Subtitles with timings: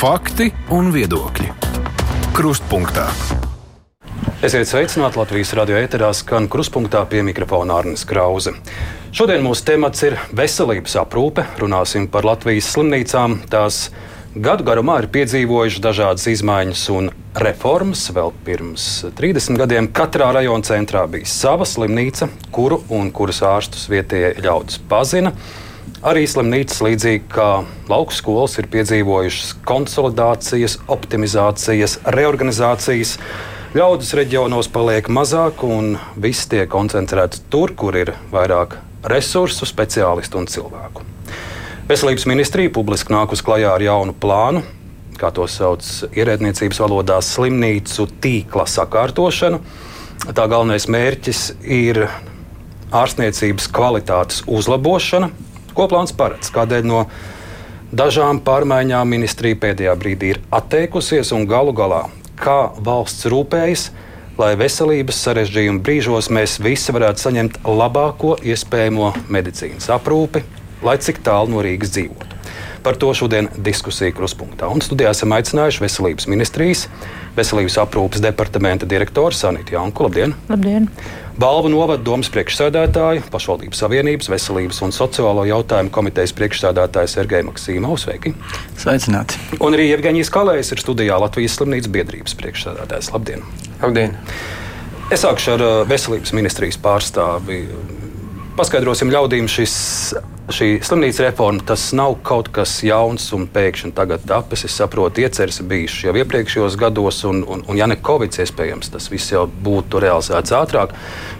[0.00, 1.50] Fakti un viedokļi.
[2.32, 3.02] Krustpunktā.
[4.40, 8.54] Esiet sveicināti Latvijas radio ēterā, skan krustpunktā pie mikrofona Arnijas Krause.
[9.12, 11.44] Šodien mūsu temats ir veselības aprūpe.
[11.60, 13.42] Runāsim par Latvijas slimnīcām.
[13.52, 13.90] Tās
[14.32, 17.12] gadu garumā ir piedzīvojušas dažādas izmaiņas un
[17.44, 18.08] reformas.
[18.16, 24.38] Vēl pirms 30 gadiem katrā rajona centrā bija sava slimnīca, kuru un kuras ārstus vietējie
[24.40, 25.36] ļaudis pazina.
[26.00, 27.48] Arī slimnīcas, līdzīgi kā
[27.90, 33.18] lauku skolas, ir piedzīvojušas konsolidācijas, optimizācijas, reorganizācijas.
[33.76, 38.78] Ļaudis reģionos paliek mazāk, un viss tiek koncentrēts tur, kur ir vairāk
[39.12, 41.04] resursu, speciālistu un cilvēku.
[41.90, 44.64] Veselības ministrija publiski nākus klajā ar jaunu plānu,
[45.20, 45.84] kā to sauc
[46.16, 49.60] ierēdniecības valodā, slimnīcu tīkla sakārtošanu.
[50.32, 52.06] Tā galvenais mērķis ir
[52.94, 55.30] ārstniecības kvalitātes uzlabošana,
[55.76, 56.50] Ko plāns paredz?
[56.54, 57.04] Kādēļ no
[57.94, 62.04] dažām pārmaiņām ministrija pēdējā brīdī ir atteikusies un galu galā
[62.40, 63.90] kā valsts rūpējas,
[64.40, 70.44] lai veselības sarežģījuma brīžos mēs visi varētu saņemt labāko iespējamo medicīnas aprūpi,
[70.86, 72.29] lai cik tālu no Rīgas dzīvotu.
[72.82, 74.68] Par to šodien diskusija kruspunktā.
[74.72, 76.86] Un studijā esam aicinājuši Veselības ministrijas,
[77.36, 80.06] Veselības aprūpes departamenta direktoru Sanītu Janku.
[80.06, 80.32] Labdien!
[80.48, 80.88] Labdien!
[81.40, 88.04] Balvu novada domas priekšsēdētāju, pašvaldības savienības, veselības un sociālo jautājumu komitejas priekšsēdētājs Sergei Maksīmovs.
[88.08, 88.34] Sveiki!
[88.80, 89.38] Sveicināti!
[89.60, 93.12] Un arī Evgeņijas Kalējs ir studijā Latvijas slimnīcas biedrības priekšsēdētājs.
[93.14, 93.44] Labdien!
[93.80, 94.18] Labdien!
[95.10, 97.64] Es sākšu ar uh, veselības ministrijas pārstāvi.
[98.60, 99.74] Paskaidrosim ļaudīm šis
[100.52, 104.66] šī slimnīca reforma tas nav kaut kas jauns un pēkšņi tagad tapis.
[104.68, 109.08] Es saprotu, ieceres bijušas jau iepriekšējos gados, un, un, un ja ne Covid, iespējams, tas
[109.08, 110.92] viss jau būtu realizēts ātrāk.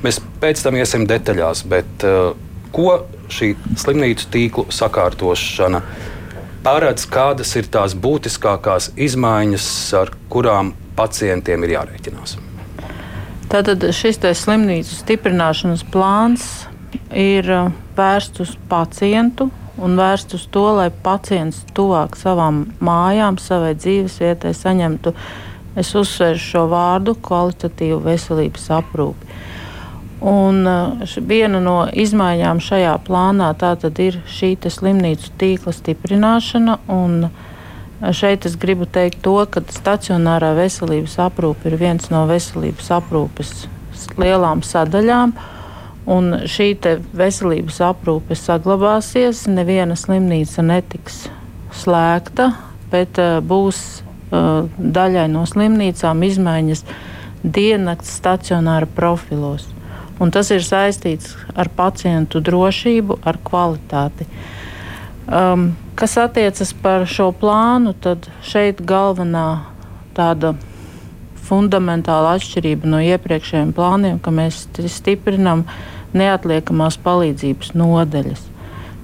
[0.05, 2.33] Mēs pēc tam iesim detaļās, bet uh,
[2.73, 5.83] ko šī slimnīcu tīklu sakārtošana
[6.65, 9.69] paredz, kādas ir tās būtiskākās izmaiņas,
[10.01, 12.39] ar kurām pacientiem ir jārēķinās?
[13.53, 16.51] Tātad šis slimnīcu stiprināšanas plāns
[17.15, 23.73] ir uh, vērsts uz pacientu un vērsts uz to, lai pacients tuvāk savām mājām, savai
[23.79, 25.15] dzīvesvietai saņemtu,
[25.81, 29.39] es uzsveru šo vārdu, kvalitatīvu veselības aprūpi.
[30.31, 33.55] Un uh, viena no izmaiņām šajā plānā
[34.05, 36.77] ir šī slimnīcu tīkla stiprināšana.
[36.91, 43.65] Uh, šeit es gribu teikt to, ka stacionārā veselības aprūpe ir viens no veselības aprūpes
[44.21, 45.33] lielām sadaļām.
[45.33, 45.60] Uh,
[46.09, 46.73] Un šī
[47.17, 51.27] veselības aprūpe saglabāsies, neviena slimnīca netiks
[51.77, 52.55] slēgta,
[52.91, 54.01] bet uh, būs
[54.33, 56.85] uh, daļai no slimnīcām izmaiņas
[57.45, 59.69] diennakts stacionāra profilos.
[60.21, 64.27] Un tas ir saistīts ar pacientu drošību, ar kvalitāti.
[65.31, 69.63] Um, kas attiecas par šo plānu, tad šeit galvenā
[70.17, 70.57] tāda
[71.51, 75.67] fundamentāla atšķirība no iepriekšējiem plāniem, ka mēs stiprinām
[76.17, 78.47] neatliekamās palīdzības nodaļas.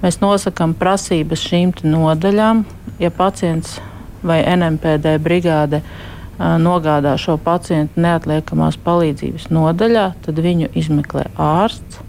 [0.01, 2.65] Mēs nosakām prasības šīm nodaļām.
[3.01, 3.77] Ja pacients
[4.25, 12.01] vai NMPD brigāde a, nogādā šo pacientu neatliekamās palīdzības nodaļā, tad viņu izmeklē ārsts.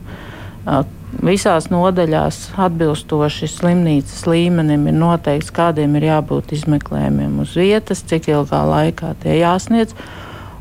[0.69, 0.83] A,
[1.25, 8.63] visās nodaļās atbilstoši slimnīcas līmenim ir noteikts, kādiem ir jābūt izmeklējumiem uz vietas, cik ilgā
[8.69, 9.97] laikā tie jāsniedz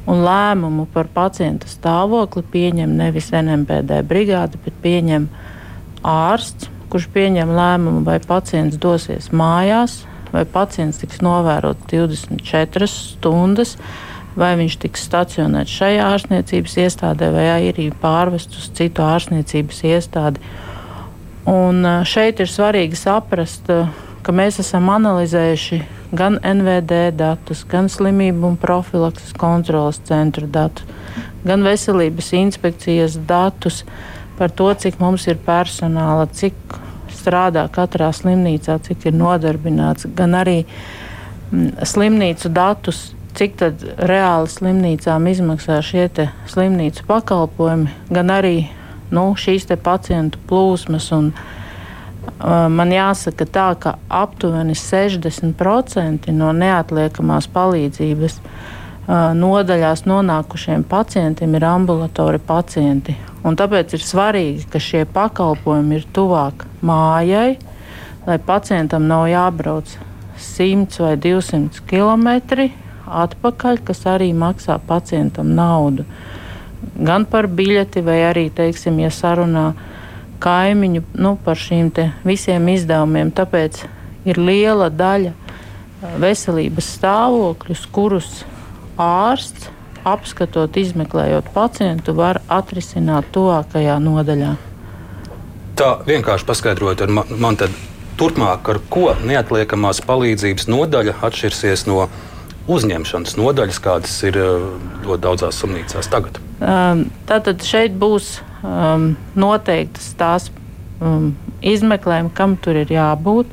[0.07, 5.27] un lēmumu par pacienta stāvokli pieņem nevis NMPD brigāde, bet pieņem
[6.07, 13.75] ārsts, kurš pieņem lēmumu, vai pacients dosies mājās, vai pacients tiks novērots 24 stundas,
[14.37, 20.43] vai viņš tiks stacionēts šajā ārstniecības iestādē, vai arī pārvests uz citu ārstniecības iestādi.
[21.47, 23.71] Un šeit ir svarīgi saprast,
[24.23, 25.81] ka mēs esam analizējuši
[26.11, 30.85] gan NVD datus, gan slimību un profilakses kontrolas centra datus,
[31.47, 33.83] gan veselības inspekcijas datus
[34.37, 36.55] par to, cik mums ir personāla, cik
[37.13, 43.59] strādā katrā slimnīcā, cik ir nodarbināts, gan arī mm, slimnīcu datus, cik
[44.09, 46.07] reāli slimnīcām izmaksā šie
[46.49, 48.57] slimnīcu pakalpojumi, gan arī
[49.13, 51.31] nu, šīs pacientu plūsmas un
[52.37, 58.39] Man jāsaka tā, ka aptuveni 60% no neatliekamās palīdzības
[59.39, 63.15] nodaļās nonākušiem pacientiem ir ambulatori pacienti.
[63.47, 67.55] Un tāpēc ir svarīgi, ka šie pakalpojumi ir tuvāk mājai,
[68.27, 69.93] lai pacientam nav jābrauc
[70.37, 72.67] 100 vai 200 km
[73.07, 76.03] atpakaļ, kas arī maksā pacientam naudu.
[76.97, 79.71] Gan par biļeti, vai arī, teiksim, ja sarunā
[80.43, 81.91] kaimiņu nu, par šīm
[82.27, 83.31] visiem izdevumiem.
[83.35, 83.83] Tāpēc
[84.27, 85.33] ir liela daļa
[86.21, 88.31] veselības stāvokļus, kurus
[89.01, 89.71] ārsts
[90.07, 94.53] apskatot, izmeklējot pacientu, var atrisināt tuvākajā nodaļā.
[95.77, 97.73] Tā vienkārši paskaidrojot, man, man tad
[98.17, 102.07] turpmāk ar ko neatliekamās palīdzības nodaļa atšķirsies no
[102.71, 104.39] uzņemšanas nodaļas, kādas ir
[105.05, 106.39] ļoti daudzās slimnīcās tagad.
[107.29, 110.49] Tātad šeit būs um, noteiktas tās
[111.01, 113.51] um, izmeklējumi, kam tur ir jābūt.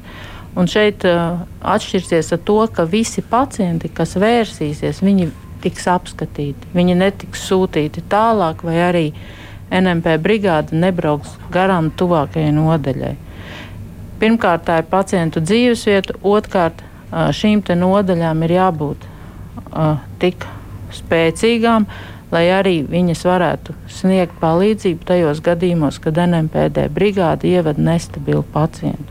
[0.55, 5.31] Un šeit uh, atšķirsies ar to, ka visi pacienti, kas vērsīsies, viņi
[5.65, 6.71] tiks apskatīti.
[6.77, 9.05] Viņi netiks sūtīti tālāk, vai arī
[9.75, 13.15] NMP brigāde nebrauks garām tuvākajai nodaļai.
[14.21, 16.85] Pirmkārt, tā ir pacientu dzīvesvieta, otrkārt,
[17.35, 20.47] šīm nodaļām ir jābūt uh, tik
[20.95, 21.87] spēcīgām,
[22.35, 29.11] lai arī viņas varētu sniegt palīdzību tajos gadījumos, kad NMPD brigāde ievada nestabilu pacientu.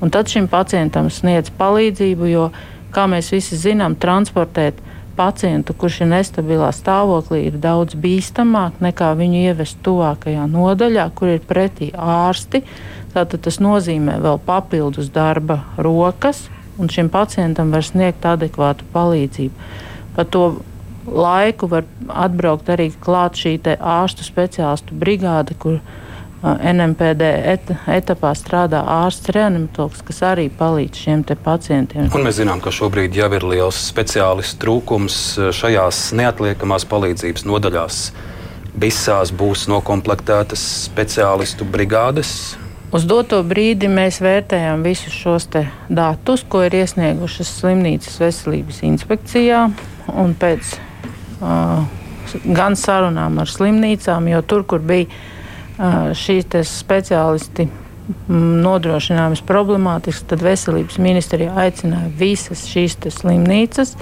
[0.00, 2.50] Un tad šim pacientam sniedz palīdzību, jo,
[2.94, 4.78] kā mēs visi zinām, transportēt
[5.18, 11.42] pacientu, kurš ir nestabilā stāvoklī, ir daudz bīstamāk nekā viņu ievest tuvākajā nodaļā, kur ir
[11.42, 12.62] pretī ārsti.
[13.14, 16.46] Tātad tas nozīmē vēl papildus darba rokas,
[16.78, 19.70] un šim pacientam var sniegt adekvātu palīdzību.
[20.14, 20.44] Pa to
[21.12, 25.80] laiku var atbraukt arī klāt šī ārstu speciālistu brigāde, kur
[26.38, 32.06] NMPD et, etapā strādā ārsts reanimatologs, kas arī palīdz šiem pacientiem.
[32.14, 35.18] Un mēs zinām, ka šobrīd jau ir liels speciālistu trūkums
[35.58, 38.00] šajās neatliekamās palīdzības nodaļās.
[38.78, 42.54] Visās būs noklāptas speciālistu brigādes.
[42.94, 45.50] Uz doto brīdi mēs vērtējam visus šos
[45.90, 49.66] datus, ko ir iesniegušas slimnīcas veselības inspekcijā.
[50.38, 50.78] Pēc
[51.40, 55.06] gan sarunām ar slimnīcām, jo tur, kur bija
[56.18, 57.68] šīs speciālisti
[58.28, 63.94] nodrošinājumas problemātisks, tad veselības ministrija aicināja visas šīs slimnīcas,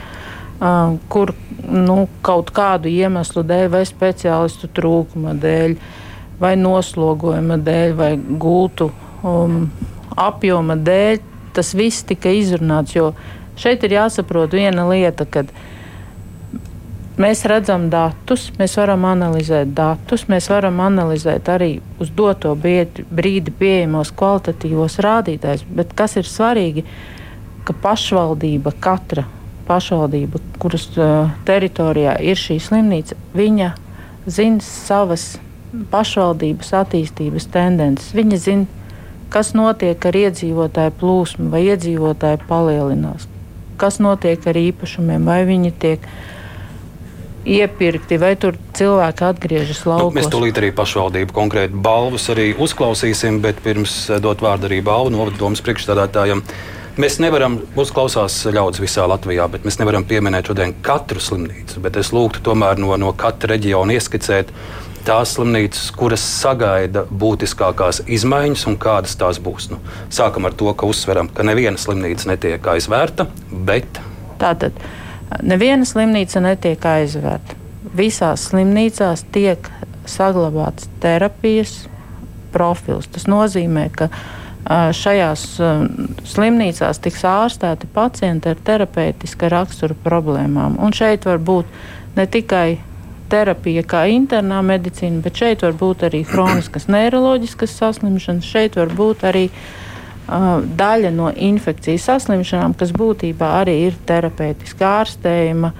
[1.12, 1.34] kur
[1.66, 5.76] nu, kaut kādu iemeslu dēļ, vai speciālistu trūkuma dēļ,
[6.40, 8.92] vai noslogojuma dēļ, vai gultu
[9.26, 9.66] um,
[10.16, 11.18] apjoma dēļ,
[11.56, 12.94] tas viss tika izrunāts.
[12.96, 13.10] Jo
[13.58, 15.65] šeit ir jāsaprot viena lieta, kad Mēs
[17.48, 24.98] redzam datus, mēs varam analizēt datus, mēs varam analizēt arī uz doto brīdi pieejamos kvalitatīvos
[25.00, 25.64] rādītājus.
[25.78, 26.84] Bet kas ir svarīgi,
[27.64, 29.24] ka pašvaldība, katra
[29.66, 33.72] pašvaldība, kuras uh, teritorijā ir šī slimnīca, viņa
[34.28, 35.38] zina savas
[35.90, 38.12] pašvaldības attīstības tendences.
[38.12, 38.92] Viņa zina,
[39.32, 43.24] kas notiek ar iedzīvotāju plūsmu, vai iedzīvotāji palielinās,
[43.80, 46.34] kas notiek ar īpašumiem, vai viņi tiek ielikumi
[47.46, 50.14] iepirkti, vai tur cilvēki atgriežas laukos.
[50.14, 54.82] Nu, mēs tūlīt arī pašvaldību konkrēti balvas arī uzklausīsim, bet pirms eh, dot vārdu arī
[54.84, 56.42] balvu novaddomas priekšstādātājiem.
[56.96, 61.82] Mēs nevaram, mums klausās ļaudis visā Latvijā, bet mēs nevaram pieminēt šodien katru slimnīcu.
[61.84, 64.52] Bet es lūgtu tomēr no, no katra reģiona ieskicēt
[65.06, 69.68] tās slimnīcas, kuras sagaida būtiskākās izmaiņas un kādas tās būs.
[69.74, 69.78] Nu,
[70.08, 73.28] sākam ar to, ka uzsveram, ka neviena slimnīca netiek aizvērta,
[73.68, 74.00] bet.
[74.40, 74.80] Tātad
[75.42, 77.56] Neviena slimnīca netiek aizvērta.
[77.96, 79.70] Visās slimnīcās tiek
[80.06, 81.86] saglabāts terapijas
[82.54, 83.08] profils.
[83.10, 84.08] Tas nozīmē, ka
[84.96, 85.44] šajās
[86.26, 90.78] slimnīcās tiks ārstēti pacienti ar terapeitiska rakstura problēmām.
[90.82, 91.70] Un šeit var būt
[92.16, 92.78] ne tikai
[93.30, 99.26] terapija kā internā medicīna, bet šeit var būt arī hroniskas neiroloģiskas saslimšanas, šeit var būt
[99.26, 99.85] arī uh,
[100.26, 105.72] daļa no infekcijas saslimšanām, kas būtībā arī ir terapeitiska ārstējuma.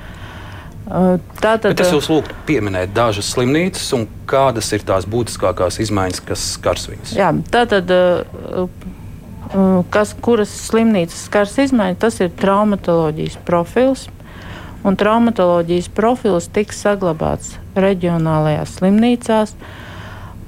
[0.86, 6.44] Tātad, Bet es jūs lūgtu pieminēt dažas slimnīcas un kādas ir tās būtiskākās izmaiņas, kas
[6.54, 7.14] skars viņas.
[7.18, 7.90] Jā, tātad,
[9.90, 14.06] kas, kuras slimnīcas skars izmaiņas, tas ir traumatoloģijas profils.
[14.86, 19.56] Un traumatoloģijas profils tiks saglabāts reģionālajās slimnīcās.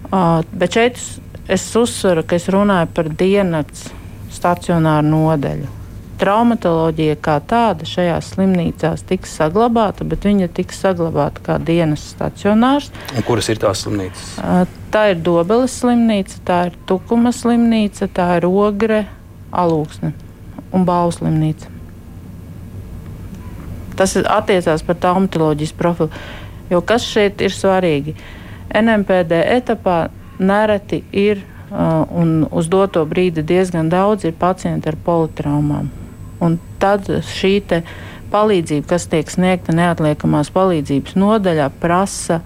[0.08, 1.02] Bet šeit
[1.48, 3.88] es uzsveru, ka es runāju par diennakts
[4.34, 5.74] stacionāru nodeļu.
[6.18, 12.90] Traumatoloģija kā tāda šajās slimnīcās tiks saglabāta, bet viņa tiks saglabāta kā dienas stacionārs.
[13.14, 14.32] Un kuras ir tās slimnīcas?
[14.90, 19.04] Tā ir Dobeles slimnīca, tā ir Tukuma slimnīca, tā ir Ogre,
[19.54, 20.10] Alūksne
[20.74, 21.70] un Bālu slimnīca.
[23.98, 26.10] Tas attiecās par traumatoloģijas profilu.
[26.70, 28.14] Jo kas šeit ir svarīgi?
[28.74, 35.90] NMPD etapā nereti ir un uz doto brīdi diezgan daudz ir pacienti ar politraumām.
[36.40, 37.60] Un tad šī
[38.32, 42.40] palīdzība, kas tiek sniegta neatliekamās palīdzības nodaļā, prasa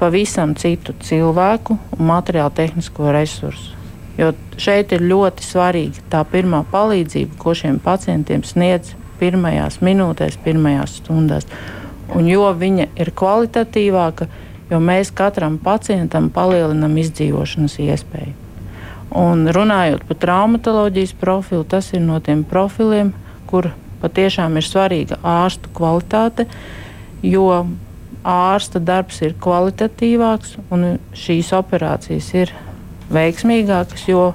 [0.00, 3.76] pavisam citu cilvēku un materiālu tehnisko resursu.
[4.18, 11.00] Jo šeit ir ļoti svarīga tā pirmā palīdzība, ko šiem pacientiem sniedz pirmajās minūtēs, pirmajās
[11.00, 11.48] stundās.
[12.16, 18.36] Un jo viņa ir kvalitatīvāka, jo mēs katram pacientam palielinām izdzīvošanas iespēju.
[19.18, 23.10] Un runājot par traumatoloģijas profilu, tas ir no tiem profiliem,
[23.50, 23.72] kur
[24.02, 26.46] patiešām ir svarīga ārstu kvalitāte,
[27.26, 27.48] jo
[28.22, 32.54] ārsta darbs ir kvalitatīvāks un šīs operācijas ir
[33.10, 34.30] veiksmīgākas, jo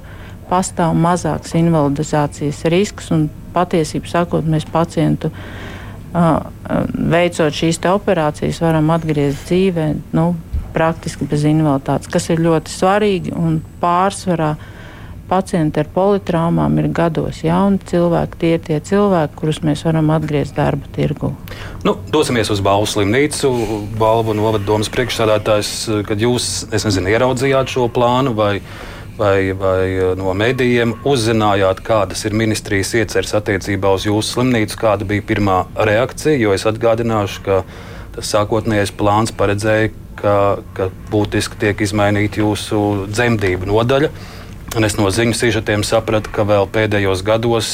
[0.50, 3.14] pastāv mazāks invalidizācijas risks.
[3.56, 5.75] Patiesībā sakot, mēs pacientu uh,
[6.16, 10.30] veicot šīs operācijas, varam atgriezt dzīvē nu,
[10.76, 14.56] praktiski bez invaliditātes, kas ir ļoti svarīgi un pārsvarā.
[15.26, 18.38] Pacienti ar politraumām ir gados jauni cilvēki.
[18.38, 21.32] Tie ir tie cilvēki, kurus mēs varam atgriezt darba tirgu.
[21.82, 23.50] Nu, dosimies uz Balvu slimnīcu.
[23.98, 24.62] Balvu novada
[24.94, 25.72] priekšsādātājs,
[26.06, 28.60] kad jūs nezinu, ieraudzījāt šo plānu vai,
[29.18, 35.08] vai, vai eh, no medijiem uzzinājāt, kādas ir ministrijas ieceres attiecībā uz jūsu slimnīcu, kāda
[35.08, 36.38] bija pirmā reakcija.
[36.40, 37.62] Jo es atgādināšu, ka
[38.16, 40.36] tas sākotnējais plāns paredzēja, ka,
[40.76, 42.82] ka būtiski tiek izmainīta jūsu
[43.12, 44.12] dzemdību nodaļa.
[44.76, 47.70] Un es no ziņu sižetiem sapratu, ka vēl pēdējos gados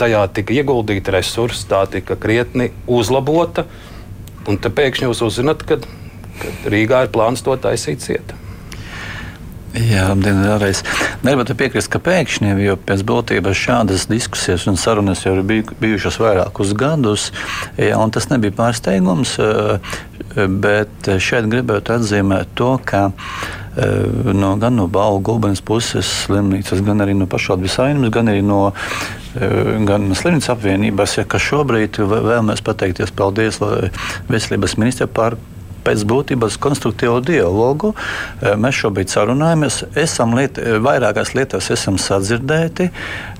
[0.00, 3.66] tajā tika ieguldīta resursi, tā tika krietni uzlabota.
[4.48, 5.82] Un te pēkšņi jūs uzzināt, ka,
[6.40, 8.45] ka Rīgā ir plāns to taisīt cieta.
[9.76, 10.80] Jā, labdien, vēlreiz.
[11.26, 16.72] Nevaru piekrist, ka pēkšņi, jo pēc būtības šādas diskusijas un sarunas jau ir bijušas vairākus
[16.78, 17.26] gadus,
[17.76, 19.34] jā, un tas nebija pārsteigums,
[20.64, 23.10] bet šeit gribētu atzīmēt to, ka
[24.32, 28.70] no, gan no Balvu Gulbenes puses slimnīcas, gan arī no pašvaldības saimnes, gan arī no
[29.36, 33.60] gan slimnīcas apvienības, ja, ka šobrīd vēlamies pateikties paldies
[34.30, 35.36] veselības ministrijai par
[35.86, 37.94] pēc būtības konstruktīvu dialogu.
[37.94, 42.90] Eh, mēs šobrīd sarunājamies, esam liet, vairākās lietās esam sadzirdēti.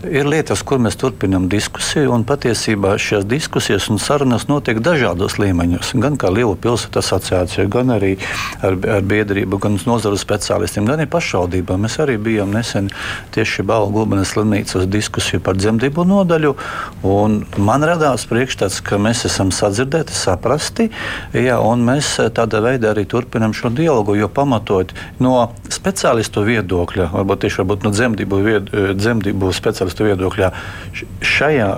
[0.07, 5.95] Ir lietas, kur mēs turpinām diskusiju, un patiesībā šīs diskusijas un sarunas notiek dažādos līmeņos.
[6.03, 8.15] Gan kā Lielu pilsētu asociācija, gan arī
[8.63, 11.87] ar, ar biedrību, gan nozaru speciālistiem, gan arī pašvaldībām.
[11.87, 12.91] Mēs arī bijām nesen
[13.35, 16.55] tieši Balvu Gulbenes slimnīcas diskusiju par dzemdību nodaļu,
[17.67, 20.89] man radās priekšstats, ka mēs esam sadzirdēti, saprasti,
[21.35, 25.35] jā, un mēs tādā veidā arī turpinām šo dialogu, jo pamatot no
[25.73, 30.53] speciālistu viedokļa, varbūt tieši varbūt no dzemdību, vied, dzemdību speciālistu viedokļa,
[31.37, 31.71] šajā,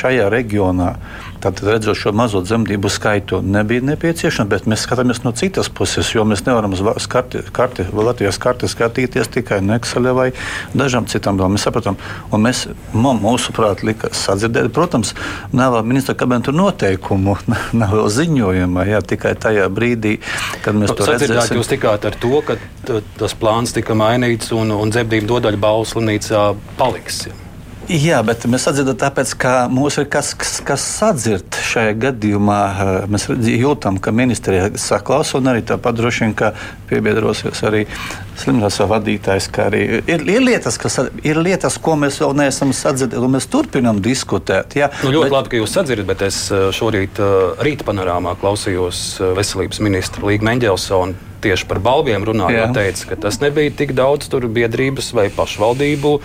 [0.00, 0.94] šajā reģionā
[1.40, 6.26] Tātad, redzot šo mazo dzemdību skaitu, nebija nepieciešams, bet mēs skatāmies no citas puses, jo
[6.28, 10.28] mēs nevaram uz karti, karti, Latvijas karti skatīties tikai no Excel vai
[10.76, 11.56] dažām citām domām.
[11.56, 11.96] Mēs sapratām,
[12.28, 15.14] un mēs, mūsuprāt, lika sadzirdēt, protams,
[15.56, 17.38] nav ministra kabineta noteikumu,
[17.80, 20.18] nav jau ziņojuma, jā, tikai tajā brīdī,
[20.64, 21.60] kad mēs to redzējām.
[21.60, 22.60] Jūs tikāt ar to, ka
[23.16, 27.24] tas plāns tika mainīts un, un dzemdību nodaļa Baulas slimnīcā paliks.
[27.30, 27.46] Jā.
[27.88, 32.58] Jā, bet mēs atzīstam, tāpēc, ka mums ir kas, kas, kas sadzird šajā gadījumā.
[33.10, 36.52] Mēs jūtam, ka ministrija saklausa un arī tāpat droši vien, ka
[36.90, 37.86] piebiedrosies arī
[38.42, 39.48] slimnīcas vadītājs.
[39.64, 44.04] Arī ir, ir, lietas, kas, ir lietas, ko mēs vēl neesam sadzirdējuši, un mēs turpinām
[44.04, 44.76] diskutēt.
[44.78, 45.36] Jā, nu, ļoti bet...
[45.38, 46.44] labi, ka jūs sadzirdat, bet es
[46.76, 47.18] šorīt
[47.64, 49.02] rīta panorāmā klausījos
[49.40, 55.14] veselības ministra Līga Mendelsona tieši par balviem runājot, teica, ka tas nebija tik daudz biedrības
[55.16, 56.18] vai pašvaldību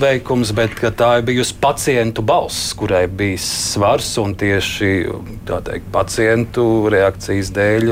[0.00, 4.92] veikums, bet tā ir bijusi pacientu balss, kurai bija svars un tieši
[5.46, 7.90] teikt, pacientu reakcijas dēļ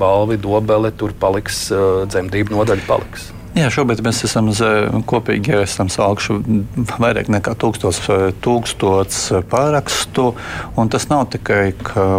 [0.00, 1.66] balvi dobele tur paliks,
[2.08, 3.32] dzemdību nodaļa paliks.
[3.54, 4.48] Jā, šobrīd mēs esam
[5.06, 6.34] kopīgi esam sākuši
[6.98, 8.00] vairāk nekā tūkstots,
[8.42, 10.24] tūkstots pārakstu.
[10.90, 11.68] Tas nav tikai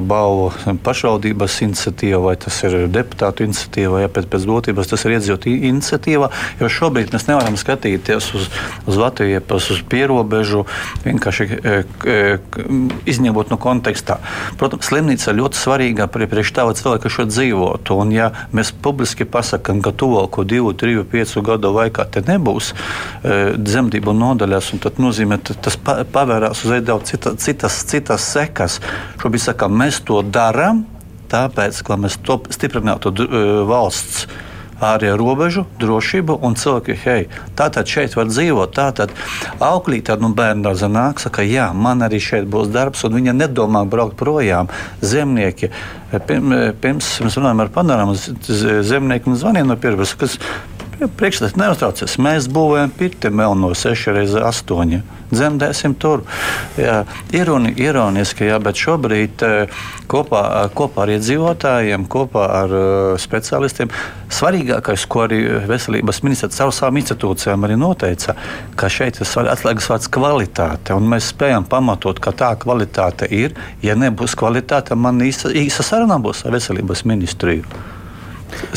[0.07, 5.67] balvu pašvaldības iniciatīva vai tas ir deputātu iniciatīva, ja pēc, pēc būtības tas ir iedzīvotāju
[5.73, 6.29] iniciatīva.
[6.61, 8.47] Jo šobrīd mēs nevaram skatīties uz,
[8.87, 10.63] uz Latviju, uz pierobežu,
[11.03, 11.75] vienkārši e,
[12.15, 12.17] e,
[13.11, 14.21] izņemot no kontekstā.
[14.55, 17.99] Protams, slimnīca ir ļoti svarīga priekš tā, lai cilvēki šeit dzīvotu.
[17.99, 22.71] Un, ja mēs publiski pasakām, ka tuvāko divu, triju, piecu piecu gadu laikā te nebūs
[22.71, 28.79] e, dzemdību nodaļās, tas nozīmē, ka tas pavērās uz daudz cita, citas, citas sekas.
[29.21, 30.85] Šobrīd sakām, mēs to darām,
[31.31, 34.27] tāpēc, ka mēs to stiprinātu e, valsts
[34.83, 38.73] ārējo robežu, drošību un cilvēku, hei, tātad šeit var dzīvot.
[38.75, 39.13] Tātad
[39.63, 43.85] auklīte no nu, bērna nāk, saka, jā, man arī šeit būs darbs, un viņa nedomā
[43.87, 44.67] braukt projām.
[44.99, 45.71] Zemnieki,
[46.27, 48.17] pirms mēs runājam ar panorāmu,
[48.83, 50.39] zemnieki man zvanīja no pieredzes, kas
[50.95, 52.15] Priekšstats neuztraucies.
[52.23, 55.01] Mēs būvējam pirti melno 6x8.
[55.33, 56.21] Dzemdēsim tur.
[56.79, 57.01] Jā,
[57.35, 59.79] ironi, ironiski, jā, bet šobrīd eh,
[60.11, 60.43] kopā,
[60.77, 63.89] kopā ar iedzīvotājiem, kopā ar uh, speciālistiem,
[64.31, 68.37] svarīgākais, ko arī veselības ministrs caur savām institūcijām arī noteica,
[68.77, 70.95] ka šeit ir atslēgas vārds kvalitāte.
[71.01, 73.57] Mēs spējam pamatot, ka tā kvalitāte ir.
[73.83, 77.94] Ja nebūs kvalitāte, man īsa, īsa saruna būs ar veselības ministriju.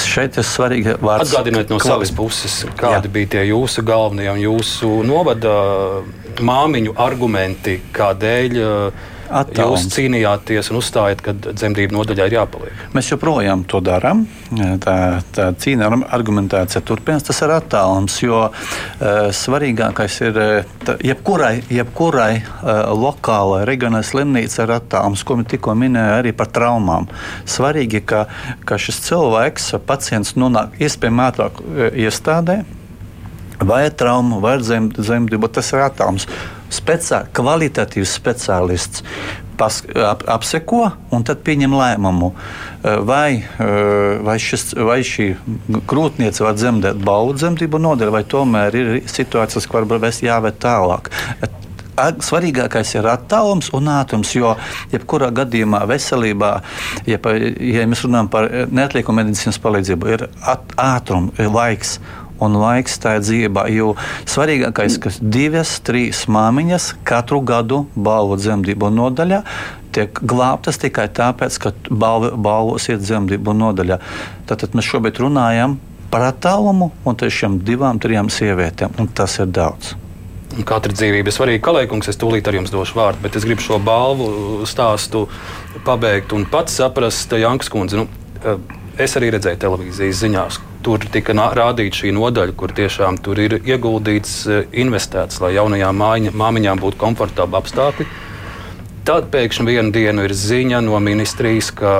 [0.02, 1.32] Šeit ir svarīgi vārds.
[1.32, 3.12] Atgādiniet no savas puses, kādi Jā.
[3.14, 5.54] bija tie jūsu galvenie un jūsu novada
[6.38, 9.84] māmiņu argumenti, kādēļ uh, Attālums.
[9.84, 12.84] Jūs cīnījāties un uzstājat, ka dzemdību nodaļā ir jāpaliek.
[12.96, 14.24] Mēs joprojām to darām.
[14.84, 14.94] Tā,
[15.36, 17.26] tā cīņa ar argumentāciju turpinās.
[17.28, 20.40] Tas ir attālums, jo uh, svarīgākais ir,
[20.86, 26.48] tā, jebkurai, jebkurai uh, lokālai, reģionālai slimnīcai ir attālums, ko mēs tikko minējām arī par
[26.54, 27.10] traumām.
[27.48, 28.24] Svarīgi, ka,
[28.64, 32.62] ka šis cilvēks, pacients nonāk iespējami ātrāk iestādē,
[33.58, 36.28] vai traumu, vai dzemdību, tas ir attālums
[36.70, 39.04] speciā, kvalitatīvs speciālists
[39.58, 40.84] pas, ap, apseko
[41.14, 45.28] un tad pieņem lēmumu, eh, vai, eh, vai, šis, vai šī
[45.90, 51.10] grūtniece var dzemdēt balvu dzemdību nodeļu, vai tomēr ir situācijas, kur varbūt jāved tālāk.
[51.98, 54.52] Svarīgākais ir attālums un ātrums, jo
[54.92, 56.52] jebkurā gadījumā veselībā,
[57.10, 61.98] ja, ja mēs runājam par neatliekumu medicīnas palīdzību, ir at, ātrums, ir laiks
[62.44, 63.66] un laiks tā ir dzīvībā.
[63.74, 63.94] Jo
[64.28, 69.42] svarīgākais, ka divas, trīs māmiņas katru gadu balvu dzemdību nodaļā
[69.94, 74.00] tiek glābtas tikai tāpēc, ka balv, balvos iet dzemdību nodaļā.
[74.48, 75.78] Tātad mēs šobrīd runājam
[76.12, 79.96] par attālumu un šiem divām, trijām sievietēm, un tas ir daudz.
[80.66, 81.62] Katra dzīvība ir svarīga.
[81.66, 85.26] Kalēkungs, es tūlīt ar jums došu vārdu, bet es gribu šo balvu stāstu
[85.86, 88.00] pabeigt un pats saprast, Jankas kundze.
[88.00, 88.56] Nu,
[88.98, 94.34] es arī redzēju televīzijas ziņās, tur tika rādīta šī nodaļa, kur tiešām tur ir ieguldīts,
[94.46, 98.08] e, investēts, lai jaunajām mājiņa, māmiņām būtu komfortabli apstākļi.
[99.08, 101.92] Tad pēkšņi vienu dienu ir ziņa no ministrijas, ka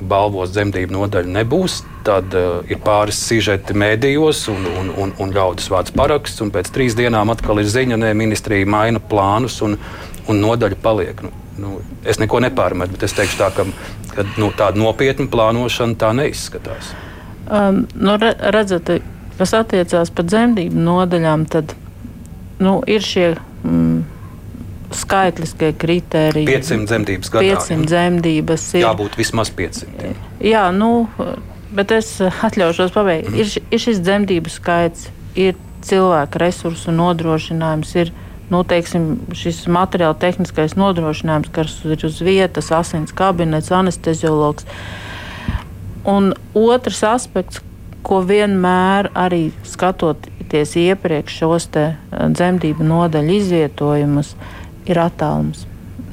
[0.00, 1.80] balvos dzemdību nodaļa nebūs.
[2.06, 6.44] Tad uh, ir pāris sižeti mēdījos un, un, un, un ļaudis vārds paraksts.
[6.54, 9.74] Pēc trīs dienām atkal ir ziņa, ka ministrija maina plānus un,
[10.30, 11.26] un nodaļa paliek.
[11.26, 11.74] Nu, nu,
[12.06, 13.66] es neko nepārmetu, bet es teikšu tā, ka,
[14.14, 16.94] ka nu, tāda nopietna plānošana tā neizskatās.
[17.48, 18.90] Um, nu, redzat,
[19.38, 21.72] kas attiecās par dzemdību nodaļām, tad
[22.60, 23.30] nu, ir šie
[23.64, 24.02] mm,
[24.98, 26.48] skaitliskie kriteriji.
[26.48, 27.54] 500 dzemdības gadā.
[27.56, 28.84] 500 dzemdības ir.
[28.84, 30.12] Jābūt vismaz 500.
[30.44, 31.08] Jā, nu,
[31.74, 33.32] bet es atļaušos pabeigt.
[33.32, 33.40] Mm.
[33.42, 35.08] Ir, ir šis dzemdību skaits,
[35.38, 38.12] ir cilvēka resursu nodrošinājums, ir
[38.52, 44.66] nu, teiksim, šis materiāla tehniskais nodrošinājums, kas ir uz vietas, asins kabinets, anesteziologs.
[46.06, 47.62] Un otrs aspekts,
[48.06, 54.34] ko vienmēr arī skatoties iepriekš šos eh, dzemdību nodaļu izvietojumus,
[54.88, 55.66] ir attālums.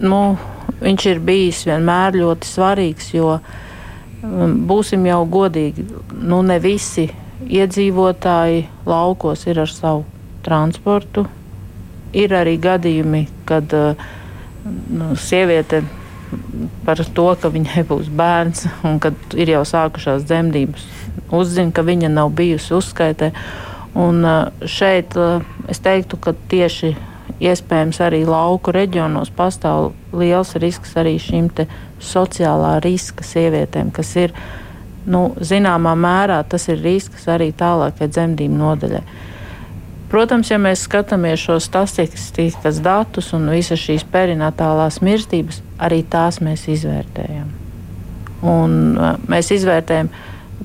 [0.04, 0.36] Nu,
[0.82, 5.86] viņš ir bijis vienmēr ļoti svarīgs, jo um, būsim jau godīgi,
[6.20, 7.08] nu, ne visi
[7.46, 10.04] iedzīvotāji laukos ir ar savu
[10.46, 11.26] transportu.
[12.16, 14.06] Ir arī gadījumi, kad uh,
[14.66, 15.84] nu, sieviete
[16.86, 20.86] par to, ka viņai būs bērns un kad ir jau sākušās dzemdības,
[21.36, 23.32] uzzina, ka viņa nav bijusi uzskaitē.
[23.96, 24.26] Un
[24.68, 25.16] šeit
[25.72, 26.96] es teiktu, ka tieši
[27.40, 31.50] iespējams arī lauku reģionos pastāv liels risks arī šīm
[32.04, 34.36] sociālā riska sievietēm, kas ir
[35.08, 39.04] nu, zināmā mērā tas ir risks arī tālākai dzemdību nodaļai.
[40.16, 46.62] Protams, ja mēs skatāmies šo statistikas datus un visas šīs perinatālās mirstības, arī tās mēs
[46.72, 47.50] izvērtējam.
[48.48, 50.08] Un, uh, mēs izvērtējam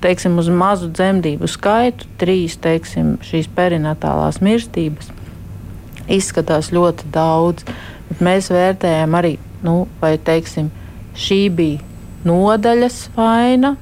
[0.04, 5.10] teiksim, uz mazu dzemdību skaitu, trīs teiksim, šīs perinatālās mirstības.
[6.06, 7.66] Izskatās ļoti daudz,
[8.06, 9.34] bet mēs vērtējam arī,
[9.66, 10.70] nu, vai teiksim,
[11.18, 11.82] šī bija
[12.22, 13.74] nodaļas vaina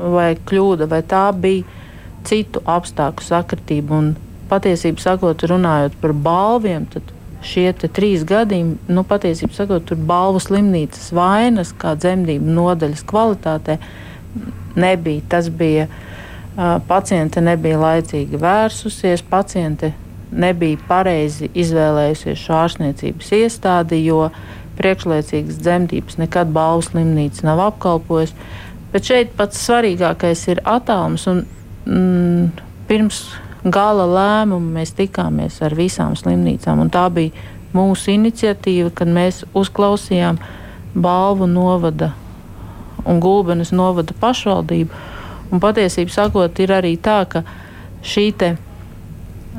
[0.00, 1.68] vai kļūda, vai tā bija
[2.24, 4.00] citu apstākļu sakritība
[4.50, 7.14] patiesībā sakot, runājot par balviem, tad
[7.46, 13.78] šie trīs gadījumi, nu, patiesībā sakot, tur balvu slimnīcas vainas, kā dzemdību nodaļas kvalitātē,
[14.76, 15.24] nebija.
[15.32, 19.94] Tas bija uh, paciente nebija laicīgi vērsusies, paciente
[20.30, 24.28] nebija pareizi izvēlējusies šo ārstniecības iestādi, jo
[24.80, 28.36] priekšlaicīgas dzemdības nekad balvu slimnīca nav apkalpojusi.
[28.90, 31.26] Bet šeit pats svarīgākais ir attālums.
[31.30, 31.44] Un,
[31.86, 33.22] mm, pirms
[33.64, 36.82] gala lēmumu mēs tikāmies ar visām slimnīcām.
[36.92, 37.32] Tā bija
[37.76, 40.40] mūsu iniciatīva, kad mēs uzklausījām
[40.94, 42.12] balvu novada
[43.06, 45.02] un gulbenes novada pašvaldību.
[45.50, 47.42] Un patiesībā sakot, ir arī tā, ka
[48.06, 48.52] šī te,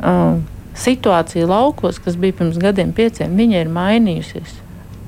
[0.02, 0.40] uh,
[0.78, 4.58] situācija laukos, kas bija pirms gadiem, pieciem, ir mainījusies.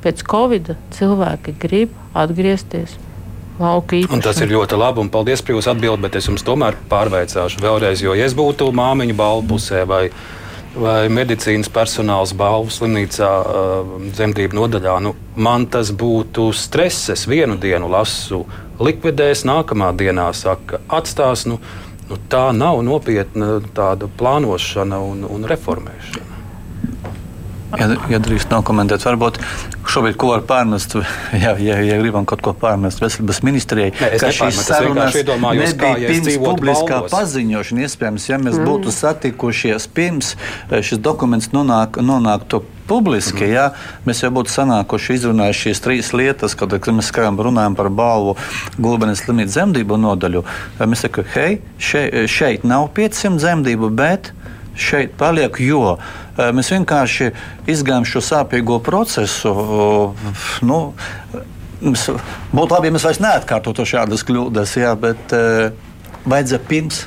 [0.03, 2.97] Pēc Covid cilvēki grib atgriezties
[3.59, 4.17] lauka īpašumā.
[4.17, 7.61] Un tas ir ļoti labi, un paldies par jūsu atbildi, bet es jums tomēr pārveicāšu
[7.63, 10.03] vēlreiz, jo ja es būtu māmiņu balvu pusē vai,
[10.73, 17.11] vai medicīnas personāls balvu slimnīcā uh, dzemdību nodaļā, nu, man tas būtu stress.
[17.13, 18.43] Es vienu dienu lasu,
[18.81, 21.47] likvidēs, nākamā dienā saka, atstās.
[21.49, 21.59] Nu,
[22.09, 26.32] nu, tā nav nopietna tāda plānošana un, un reformēšana.
[27.79, 29.39] Ja, ja drīkst nokomentēt, varbūt
[29.89, 30.95] šobrīd ko var pārmest,
[31.43, 33.93] ja, ja, ja gribam kaut ko pārmest veselības ministrijai.
[33.97, 37.15] Nē, es šīs sarunas nebija pirms publiskā balvos.
[37.15, 37.87] paziņošana.
[37.87, 38.67] Iespējams, ja mēs mm.
[38.69, 43.55] būtu satikušies pirms eh, šis dokuments nonāk, nonāktu publiski, mm.
[43.55, 43.65] ja,
[44.05, 48.37] mēs jau būtu sanākuši izrunājuši šīs trīs lietas, kad, kad mēs skaidām runājam par balvu
[48.77, 50.45] Gulbenes slimnīcas dzemdību nodaļu.
[50.83, 54.33] Mēs sakām, hei, šeit, šeit nav 500 dzemdību, bet
[54.75, 57.31] šeit paliek, jo eh, mēs vienkārši
[57.69, 59.53] izgājām šo sāpīgo procesu.
[60.65, 60.79] Nu,
[61.83, 65.73] būtu labi, ja mēs vairs neatkārtotu šādas kļūdas, jā, bet uh,
[66.23, 67.01] vajadzēja pirms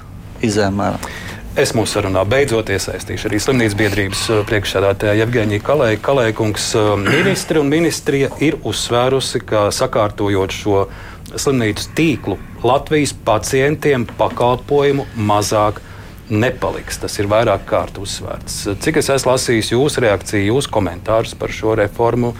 [0.44, 1.08] izēmēt.
[1.56, 6.00] Es mūsu sarunā beidzot iesaistīšu arī slimnīcas biedrības eh, priekšsēdētāja Jevģīnija Kalēja.
[6.04, 6.66] Kalējkungs
[7.06, 10.84] ministri un ministrija ir uzsvērusi, ka sakārtojot šo
[11.32, 15.80] slimnīcu tīklu Latvijas pacientiem pakalpojumu mazāk
[16.30, 17.00] nepaliks.
[17.02, 18.62] Tas ir vairāk kārt uzsvērts.
[18.82, 22.34] Cik es esmu lasījis jūsu reakciju, jūsu komentārus par šo reformu,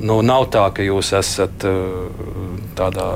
[0.00, 2.08] nu, nav tā, ka jūs esat uh,
[2.78, 3.10] tādā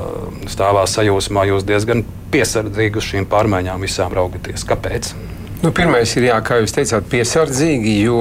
[0.51, 4.65] stāvā sajūsmā, jūs diezgan piesardzīgi uz šīm pārmaiņām visām raugaties.
[4.67, 5.13] Kāpēc?
[5.59, 8.19] Nu, Pirmais ir, jā, kā jūs teicāt, piesardzīgi, jo,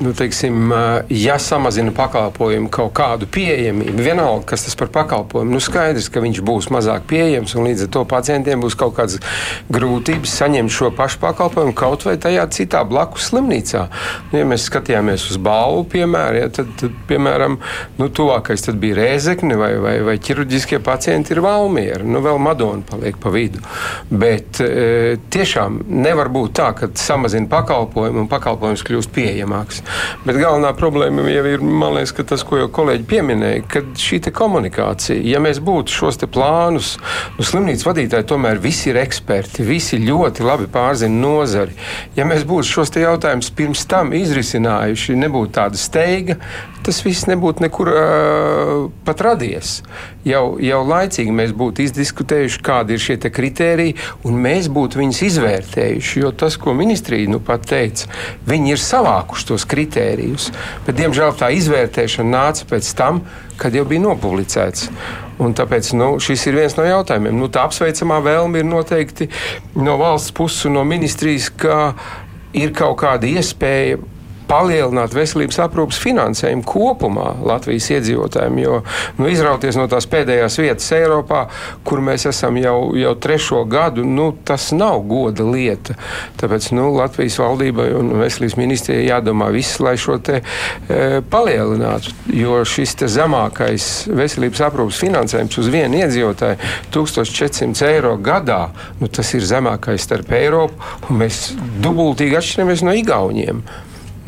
[0.00, 0.70] nu, teiksim,
[1.12, 6.40] ja samazina pakalpojumu kaut kādu pieejamību, vienalga, kas tas par pakalpojumu, nu, skaidrs, ka viņš
[6.40, 9.20] būs mazāk pieejams un līdz ar to pacientiem būs kaut kādas
[9.68, 13.84] grūtības saņemt šo pašu pakalpojumu kaut vai tajā citā blakus slimnīcā.
[14.30, 17.60] Nu, ja mēs skatījāmies uz balvu, piemēram, ja, tad, tad, piemēram,
[18.00, 22.08] nu, tuvākais tad bija Rēzekne vai, vai, vai ķirurģiskie pacienti ir Valmiera.
[22.08, 23.60] Nu, vēl Madona paliek pa vidu.
[24.08, 29.82] Bet e, tiešām nevar būt tā, ka samazina pakalpojumu un pakalpojums kļūst pieejamāks.
[30.26, 35.20] Bet galvenā problēma jau ir, man liekas, tas, ko jau kolēģi pieminēja, ka šī komunikācija,
[35.26, 36.94] ja mēs būtu šos plānus,
[37.38, 41.76] nu, slimnīcas vadītāji tomēr visi ir eksperti, visi ļoti labi pārzina nozari.
[42.18, 46.36] Ja mēs būtu šos jautājumus pirms tam izrisinājuši, nebūtu tāda steiga,
[46.84, 49.80] tas viss nebūtu nekur uh, pat radies.
[50.26, 53.96] Jau, jau laicīgi mēs būtu izdiskutējuši, kādi ir šie kriteriji,
[54.28, 56.20] un mēs būtu viņus izvērtējuši.
[56.20, 58.08] Jo tas, ko ministrija nu pat teica,
[58.48, 60.50] viņi ir savākuši tos kritērijus.
[60.86, 63.24] Bet, diemžēl tā izvērtēšana nāca pēc tam,
[63.60, 64.88] kad jau bija nopublicēts.
[65.40, 67.36] Un tāpēc nu, šis ir viens no jautājumiem.
[67.40, 69.30] Nu, tā apsveicamā vēlme ir noteikti
[69.80, 71.94] no valsts puses un no ministrijas, ka
[72.56, 74.00] ir kaut kāda iespēja
[74.50, 78.58] palielināt veselības aprūpas finansējumu kopumā Latvijas iedzīvotājiem.
[78.64, 78.80] Jo
[79.20, 81.44] nu, izrauties no tās pēdējās vietas Eiropā,
[81.86, 85.94] kur mēs esam jau, jau trešo gadu, nu, tas nav goda lieta.
[86.40, 92.14] Tāpēc nu, Latvijas valdībai un veselības ministrijai jādomā viss, lai šo te e, palielinātu.
[92.34, 96.58] Jo šis zemākais veselības aprūpas finansējums uz vienu iedzīvotāju-
[96.94, 100.74] 1400 eiro gadā, nu, tas ir zemākais starp Eiropu,
[101.08, 103.62] un mēs dubultīgi atšķiramies no Igauniem.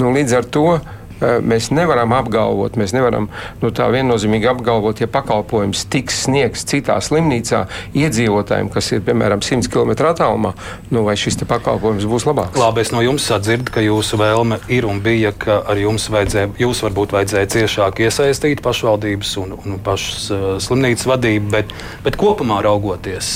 [0.02, 3.28] Nu, līdz ar to eh, mēs nevaram apgalvot, mēs nevaram
[3.60, 7.62] nu, tā viennozīmīgi apgalvot, ja pakalpojums tiks sniegts citā slimnīcā
[7.98, 10.54] iedzīvotājiem, kas ir piemēram 100 km attālumā,
[10.90, 12.58] nu, vai šis pakalpojums būs labāks.
[12.58, 16.52] Labi, es no jums sadzirdu, ka jūsu vēlme ir un bija, ka ar jums vajadzēja,
[16.64, 22.58] jūs varbūt vajadzēja ciešāk iesaistīt pašvaldības un, un pašas uh, slimnīcas vadību, bet, bet kopumā
[22.66, 23.30] raugoties.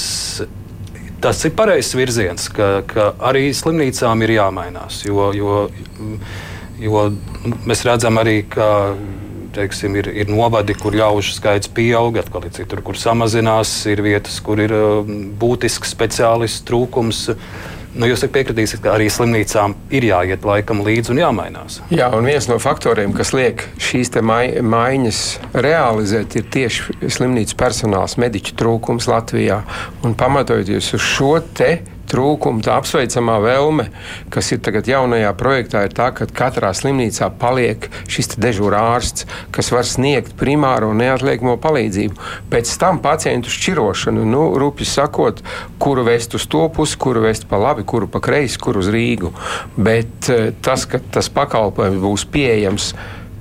[1.23, 5.01] Tas ir pareizs virziens, ka, ka arī slimnīcām ir jāmainās.
[5.07, 5.55] Jo, jo,
[6.83, 7.07] Jo
[7.65, 8.69] mēs redzam arī, ka
[9.57, 14.39] teiksim, ir, ir novadi, kur ļaužu skaits pieaug, atkal ir citur, kur samazinās, ir vietas,
[14.45, 17.25] kur ir um, būtisks speciālistu trūkums.
[17.97, 21.79] Nu, jūs piekritīsiet, ka arī slimnīcām ir jāiet laikam līdzi un jāmainās.
[21.89, 25.21] Jā, un viens no faktoriem, kas liek šīs mai, maiņas
[25.65, 29.63] realizēt, ir tieši slimnīcu personāls, mediķu trūkums Latvijā.
[30.05, 31.79] Un pamatojoties uz šo te
[32.11, 33.89] trūkumu, tā apsveicamā vēlme,
[34.33, 39.73] kas ir tagad jaunajā projektā, ir tā, ka katrā slimnīcā paliek šis dežūra ārsts, kas
[39.75, 42.19] var sniegt primāro neatliekamo palīdzību.
[42.53, 45.43] Pēc tam pacientu šķirošanu, nu, rupji sakot,
[45.83, 49.33] kuru vest uz to pusi, kuru vest pa labi, kuru pa kreisi, kuru uz Rīgu.
[49.77, 52.93] Bet eh, tas, ka tas pakalpojums būs pieejams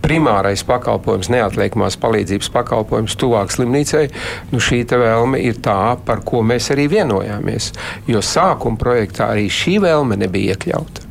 [0.06, 4.06] primārais pakalpojums, neatliekamās palīdzības pakalpojums tuvāk slimnīcai,
[4.54, 7.72] nu šī vēlme ir tā, par ko mēs arī vienojāmies.
[8.08, 11.06] Jo sākuma projektā arī šī vēlme nebija iekļauta.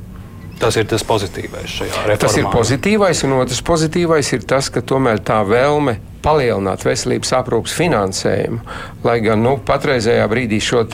[0.60, 2.20] Tas ir tas pozitīvais šajā reformā.
[2.22, 7.74] Tas ir pozitīvais, un otrs pozitīvais ir tas, ka tomēr tā vēlme palielināt veselības aprūpas
[7.76, 8.60] finansējumu.
[9.04, 10.84] Lai gan nu, patreizējā brīdī šo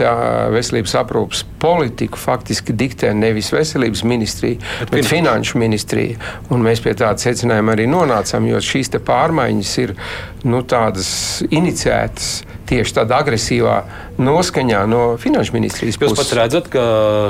[0.54, 6.18] veselības aprūpas politiku faktiski diktē nevis veselības ministrija, bet, bet finanšu ministrija.
[6.50, 9.94] Un mēs pie tāda secinājuma arī nonācām, jo šīs pārmaiņas ir
[10.48, 10.64] nu,
[11.50, 12.30] iniciētas
[12.70, 13.76] tieši tādā agresīvā
[14.20, 16.14] noskaņā no finanšu ministrijas puses.
[16.14, 16.84] Jūs pats redzat, ka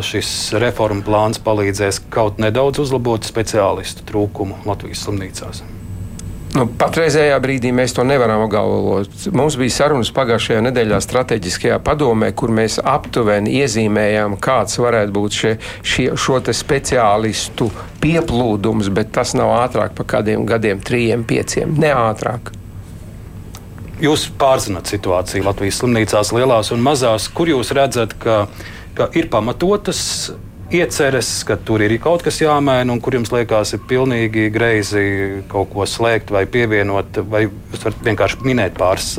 [0.06, 5.64] šis reformu plāns palīdzēs kaut nedaudz uzlabot speciālistu trūkumu Latvijas slimnīcās.
[6.50, 9.12] Nu, patreizējā brīdī mēs to nevaram apgalvot.
[9.36, 15.52] Mums bija sarunas pagājušajā nedēļā strateģiskajā padomē, kur mēs aptuveni iezīmējām, kāds varētu būt šie,
[15.86, 17.70] šie, šo speciālistu
[18.02, 22.50] pieplūdums, bet tas nav ātrāk par kādiem gadiem, trijiem, pieciem, ne ātrāk.
[24.02, 28.46] Jūs pārzināt situāciju Latvijas slimnīcās, lielās un mazās, kur jūs redzat, ka,
[28.98, 30.32] ka ir pamatotas
[30.74, 35.02] ieceres, ka tur ir kaut kas jāmaina, un kur jums liekas, ir pilnīgi greizi
[35.50, 39.16] kaut ko slēgt vai pievienot, vai jūs varat vienkārši minēt pāris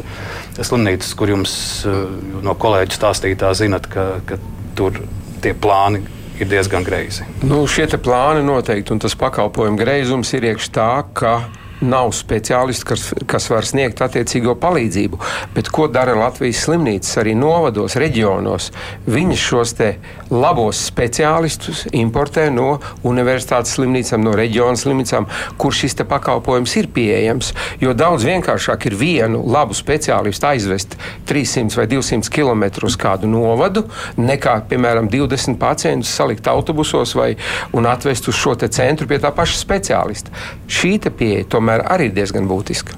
[0.58, 1.54] slimnīcas, kur jums
[1.90, 2.02] eh,
[2.46, 4.40] no kolēģa stāstītā zinat, ka, ka
[4.78, 5.04] tur
[5.44, 6.04] tie plāni
[6.42, 7.28] ir diezgan greizi.
[7.46, 11.36] Nu, šie plāni noteikti, un tas pakalpojumu greizums ir iekšā tā, ka
[11.82, 15.20] nav speciālisti, kas, kas var sniegt attiecīgo palīdzību.
[15.56, 18.72] Bet ko dara Latvijas slimnīcas arī novados, reģionos?
[19.10, 19.76] Viņi šos
[20.32, 27.54] labos speciālistus importē no universitātes slimnīcām, no reģiona slimnīcām, kur šis pakalpojums ir pieejams.
[27.82, 30.98] Jo daudz vienkāršāk ir vienu labu speciālistu aizvest
[31.30, 33.86] 300 vai 200 km uz kādu novadu,
[34.20, 37.34] nekā, piemēram, 20 pacientus salikt autobusos vai
[37.92, 40.32] atvest uz šo centru pie tā paša speciālista.
[40.72, 42.98] Šī pieeja tomēr tomēr arī ir diezgan būtiska.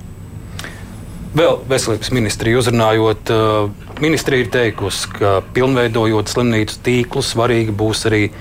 [1.33, 3.69] Vēl veselības ministrija uzrunājot, uh,
[4.01, 8.31] ministrija ir teikusi, ka pilnveidojot slimnīcu tīklu, svarīgi būs arī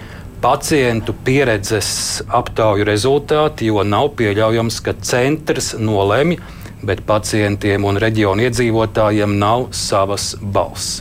[0.42, 6.36] pacientu pieredzes aptauju rezultāti, jo nav pieļaujams, ka centrs nolemj,
[6.84, 11.00] bet pacientiem un reģionu iedzīvotājiem nav savas balss.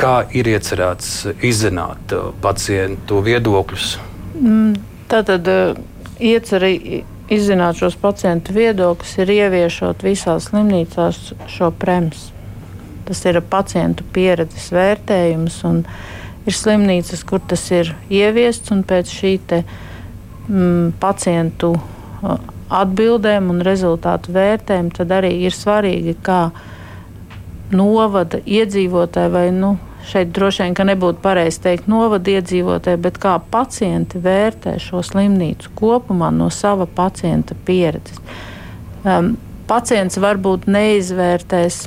[0.00, 3.96] Kā ir iecerēts izzināt uh, pacientu viedokļus?
[4.40, 4.76] Mm,
[5.12, 5.80] tātad uh,
[6.16, 12.28] iecerēts izzināt šos pacientu viedokļus, ir ieviešot visās slimnīcās šo prems.
[13.08, 15.84] Tas ir pacientu pieredzes vērtējums, un
[16.46, 19.62] ir slimnīcas, kur tas ir ieviests, un pēc šī te,
[20.48, 21.74] mm, pacientu
[22.70, 26.50] atbildēm un rezultātu vērtējumu tad arī ir svarīgi, kā
[27.74, 29.76] novada iedzīvotāji vai nu,
[30.10, 36.32] šeit droši vien nebūtu pareizi teikt novada iedzīvotāji, bet kā pacienti vērtē šo slimnīcu kopumā
[36.34, 38.20] no sava pacienta pieredzes.
[39.04, 39.36] Um,
[39.70, 41.80] pacients varbūt neizvērtēs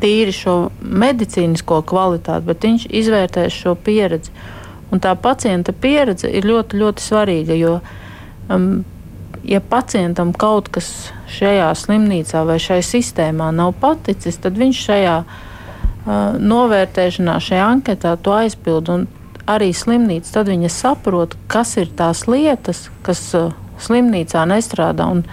[0.00, 4.32] tīri šo medicīnisko kvalitāti, bet viņš izvērtēs šo pieredzi.
[4.90, 7.76] Un tā pacienta pieredze ir ļoti, ļoti svarīga, jo,
[8.50, 8.72] um,
[9.46, 15.48] ja pacientam kaut kas šajā slimnīcā vai šai sistēmā nav paticis, tad viņš šajā slimnīcā
[16.06, 18.90] novērtēšanā šajā anketā to aizpild.
[19.50, 23.24] Arī slimnīca tad viņa saprot, kas ir tās lietas, kas
[23.82, 25.08] slimnīcā nestrādā.
[25.10, 25.24] Un,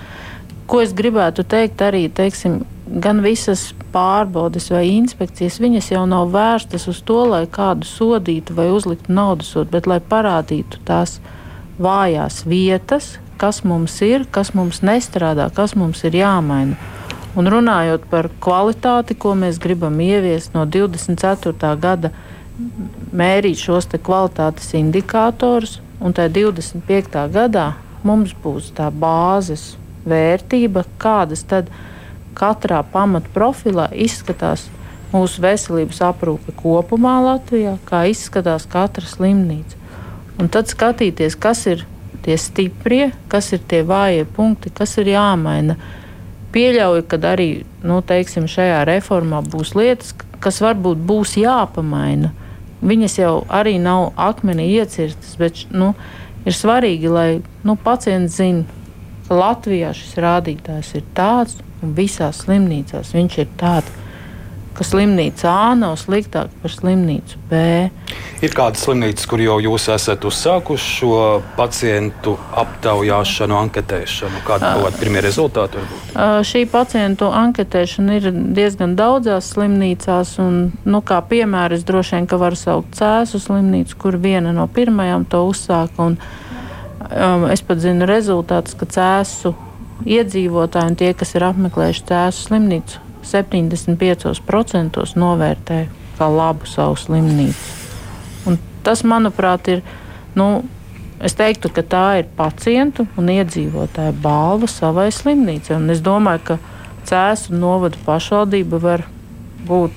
[0.68, 6.88] ko es gribētu teikt, arī teiksim, gan visas pārbaudes vai inspekcijas, viņas jau nav vērstas
[6.92, 11.20] uz to, lai kādu sodītu vai uzliktu naudas sodu, bet lai parādītu tās
[11.80, 16.78] vājās vietas, kas mums ir, kas mums nestrādā, kas mums ir jāmaina.
[17.38, 21.74] Un runājot par kvalitāti, ko mēs gribam ieviest no 24.
[21.78, 22.10] gada,
[23.14, 27.28] mērīt šos kvalitātes indikatorus, un tajā 25.
[27.34, 27.68] gadā
[28.06, 29.76] mums būs tā bāzes
[30.08, 31.70] vērtība, kādas tad
[32.38, 34.68] katrā pamatprofilā izskatās
[35.14, 39.78] mūsu veselības aprūpe kopumā Latvijā, kā izskatās katra slimnīca.
[40.38, 41.86] Un tad skatīties, kas ir
[42.26, 45.78] tie stiprie, kas ir tie vājie punkti, kas ir jāmaina
[46.54, 47.50] pieļauju, ka arī
[47.84, 52.34] nu, teiksim, šajā reformā būs lietas, kas varbūt būs jāpamaina.
[52.82, 55.94] Viņas jau arī nav akmenī iecirstas, bet nu,
[56.46, 57.30] ir svarīgi, lai
[57.66, 58.74] nu, pacients zinātu,
[59.28, 63.92] ka Latvijā šis rādītājs ir tāds un visās slimnīcās viņš ir tāds
[64.78, 67.60] ka slimnīca A nav sliktāka par slimnīcu B.
[68.46, 71.20] Ir kādas slimnīcas, kur jau jūs esat uzsākuši šo
[71.58, 74.44] pacientu aptaujāšanu, anketēšanu?
[74.48, 75.82] Kādi uh, pirmie rezultāti?
[75.82, 76.18] Varbūt?
[76.48, 80.38] Šī pacientu anketēšana ir diezgan daudzās slimnīcās.
[80.44, 85.26] Un, nu, kā piemēra, es droši vien varu saukt Cēzu slimnīcu, kur viena no pirmajām
[85.32, 86.12] to uzsāka.
[86.12, 86.20] Un,
[87.10, 89.58] um, es pat zinu rezultātus, ka Cēzu
[90.06, 95.82] iedzīvotāji un tie, kas ir apmeklējuši cēsu slimnīcu, 75% novērtē
[96.18, 97.76] kā labu savu slimnīcu.
[98.48, 99.86] Un tas, manuprāt, ir.
[100.38, 100.66] Nu,
[101.18, 105.80] Es teiktu, ka tā ir pacientu un iedzīvotāju balva savai slimnīcai.
[105.80, 106.58] Un es domāju, ka
[107.10, 109.04] Cēzu novada pašvaldība var
[109.66, 109.96] būt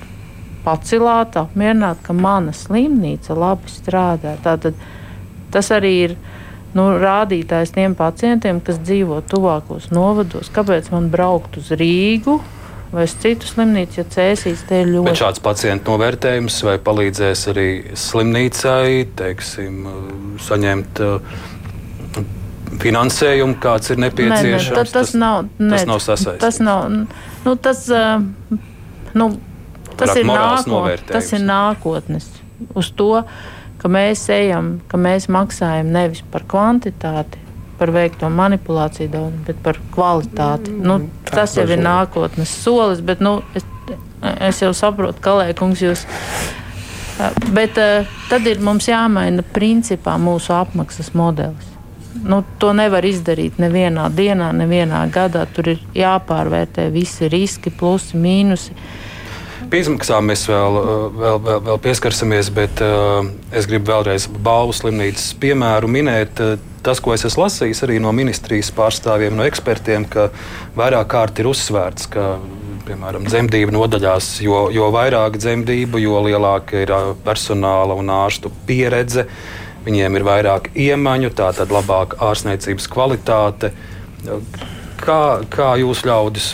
[0.65, 4.37] pacilāta, apmierināta, ka mana slimnīca labi strādā.
[4.45, 4.79] Tātad
[5.53, 6.17] tas arī ir
[6.77, 10.49] nu, rādītājs tiem pacientiem, kas dzīvo tuvākos novados.
[10.55, 12.39] Kāpēc man braukt uz Rīgu?
[12.91, 15.07] Vai uz citu slimnīcu, ja cēsīs te ir ļoti.
[15.07, 19.85] Bet šāds pacientu novērtējums vai palīdzēs arī slimnīcai, teiksim,
[20.43, 21.39] saņemt uh,
[22.81, 24.71] finansējumu, kāds ir nepieciešams.
[24.71, 26.43] Nē, nē, tas, tas, nav, nē, tas nav sasaistīts.
[26.43, 26.91] Tas nav,
[27.47, 28.59] nu, tas, uh,
[29.15, 29.31] nu,
[29.95, 32.29] tas, ir nākot, tas ir nākotnes.
[32.77, 33.13] Uz to,
[33.81, 37.41] ka mēs ejam, ka mēs maksājam nevis par kvantitāti,
[37.81, 40.75] par veikto manipulāciju daudz, bet par kvalitāti.
[40.75, 43.67] Mm, nu, tas jau ir nākotnes solis, bet nu, es,
[44.51, 46.05] es jau saprotu, ka Lēkungs jūs.
[47.53, 51.69] Bet tad ir mums jāmaina principā mūsu apmaksas modelis.
[52.21, 55.45] Nu, to nevar izdarīt nevienā dienā, nevienā gadā.
[55.55, 58.75] Tur ir jāpārvērtē visi riski, plusi, mīnusi.
[59.71, 60.79] Pie izmaksām mēs vēl,
[61.21, 63.23] vēl, vēl, vēl pieskarsimies, bet uh,
[63.55, 66.43] es gribu vēlreiz balvu slimnīcas piemēru minēt.
[66.43, 70.29] Uh, tas, ko es esmu lasījis arī no ministrijas pārstāvjiem, no ekspertiem, ka
[70.79, 72.27] vairāk kārt ir uzsvērts, ka
[72.89, 76.93] piemēram, dzemdību nodaļās, jo, jo vairāk dzemdību, jo lielāka ir
[77.25, 79.27] personāla un ārstu pieredze.
[79.85, 83.73] Viņiem ir vairāk iemaņu, tā tad labāka ārstniecības kvalitāte.
[85.01, 86.51] Kā, kā jūs ļaudis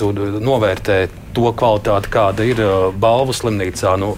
[0.47, 0.99] novērtē
[1.35, 2.63] to kvalitāti, kāda ir
[3.03, 3.97] balvu slimnīcā?
[3.99, 4.13] Nu,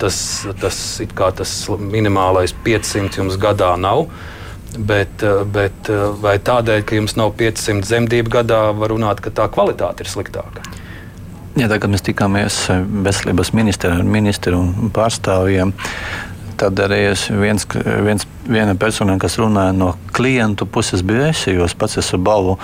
[0.00, 0.18] tas,
[0.60, 0.80] tas,
[1.38, 4.08] tas minimālais 500 jums gadā nav.
[4.78, 9.32] Bet, eh, bet eh, vai tādēļ, ka jums nav 500 zemdību gadā, var runāt, ka
[9.34, 10.64] tā kvalitāte ir sliktāka?
[11.58, 12.62] Jā, tagad mēs tikāmies
[13.04, 15.74] veselības ministrā un ministru un pārstāvjiem.
[16.60, 17.64] Tad arī es viens,
[18.04, 22.58] viens, viena persona, kas runāja no klientu puses, bija es, jo es pats esmu balvu,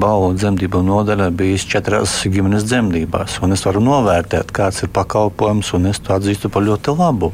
[0.00, 3.36] balvu dzemdību nodaļā bijis četrās ģimenes dzemdībās.
[3.52, 7.30] Es varu novērtēt, kāds ir pakalpojums, un es to atzīstu par ļoti labu.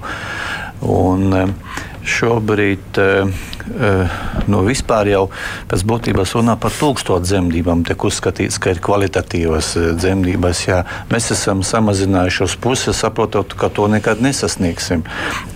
[0.84, 1.54] Un,
[2.06, 3.30] šobrīd uh,
[4.46, 5.22] nu, vispār jau
[5.70, 7.82] pēc būtības runā par tūkstošu dzemdībām.
[7.86, 10.62] Tiek uzskatīts, ka ir kvalitatīvas dzemdības.
[10.68, 10.82] Jā.
[11.10, 15.02] Mēs esam samazinājuši uz pusi, saprotot, ka to nekad nesasniegsim.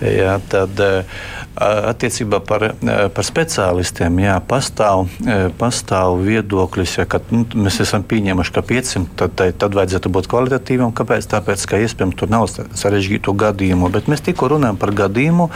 [0.03, 2.63] Jā, tad, uh, Attiecībā par,
[3.11, 5.09] par speciālistiem jā, pastāv,
[5.59, 10.29] pastāv viedoklis, ja, ka nu, mēs esam pieņēmuši, ka 500 tad, tad, tad vajadzētu būt
[10.31, 10.93] kvalitatīvam.
[10.95, 11.27] Kāpēc?
[11.33, 13.89] Tāpēc, ka iespējams tur nav sarežģītu gadījumu.
[13.91, 15.49] Bet mēs tikko runājam par gadījumu,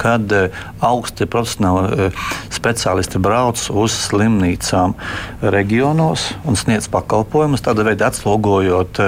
[0.00, 0.32] kad
[0.80, 2.08] augsti profesionāli
[2.52, 4.96] speciālisti brauc uz slimnīcām
[5.42, 9.02] reģionos un sniedz pakalpojumus, tādā veidā atslogojot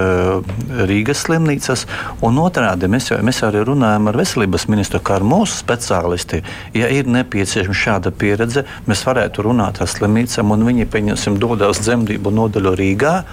[0.93, 1.89] Rīgas slimnīcas.
[2.25, 6.43] Un otrādi mēs, jau, mēs arī runājam ar veselības ministru, kā ar mūsu speciālistu ārsti.
[6.75, 12.31] Ja ir nepieciešama šāda pieredze, mēs varētu runāt ar slimnīcām, un viņi, pieņemsim, dodas dzemdību
[12.31, 13.25] nodaļu Rīgā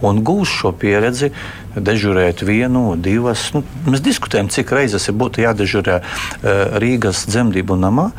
[0.00, 1.30] un gūs šo pieredzi,
[1.76, 3.52] dežurēt vienu, divas.
[3.52, 8.10] Nu, mēs diskutējam, cik reizes ir būtu jādežurē uh, Rīgas dzemdību namā,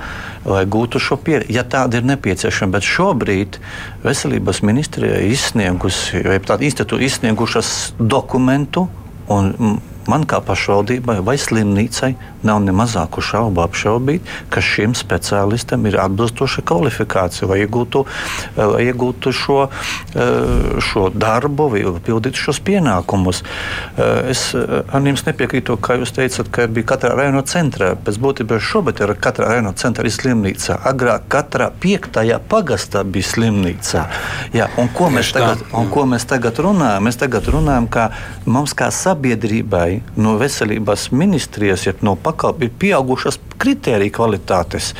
[0.45, 2.77] lai gūtu šo pieredzi, ja tāda ir nepieciešama.
[2.77, 3.58] Bet šobrīd
[4.06, 8.86] veselības ministrijai izsniegusi, vai tāda institūta izsniegušas dokumentu.
[9.32, 15.97] Un man kā pašvaldībai vai slimnīcai nav ne mazāku šaubu apšaubīt, ka šim speciālistam ir
[16.01, 18.03] atbilstoša kvalifikācija, lai iegūtu,
[18.57, 23.43] lai iegūtu šo, eh, šo darbu, vai pildītu šos pienākumus.
[23.97, 27.93] Eh, es eh, ar jums nepiekrītu, kā jūs teicat, ka bija katrā rajonā centrā.
[27.95, 30.79] Pēc būtības šobrīd ir katrā rajonā centrā ir slimnīca.
[30.91, 34.07] Agrāk katrā piektajā pagastā bija slimnīca.
[34.53, 37.05] Jā, un ko, mēs tagad, un ko mēs tagad runājam?
[37.05, 38.09] Mēs tagad runājam, ka
[38.45, 44.93] mums kā sabiedrībai no veselības ministrijas ir no pakalp, ir pieaugušas kritērija kvalitātes.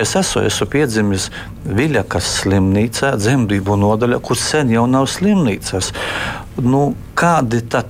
[0.00, 1.30] Es esmu, esmu piedzimis
[1.64, 5.94] Viļakas slimnīcā, dzemdību nodaļā, kur sen jau nav slimnīcas.
[6.60, 7.88] Nu, kādi tad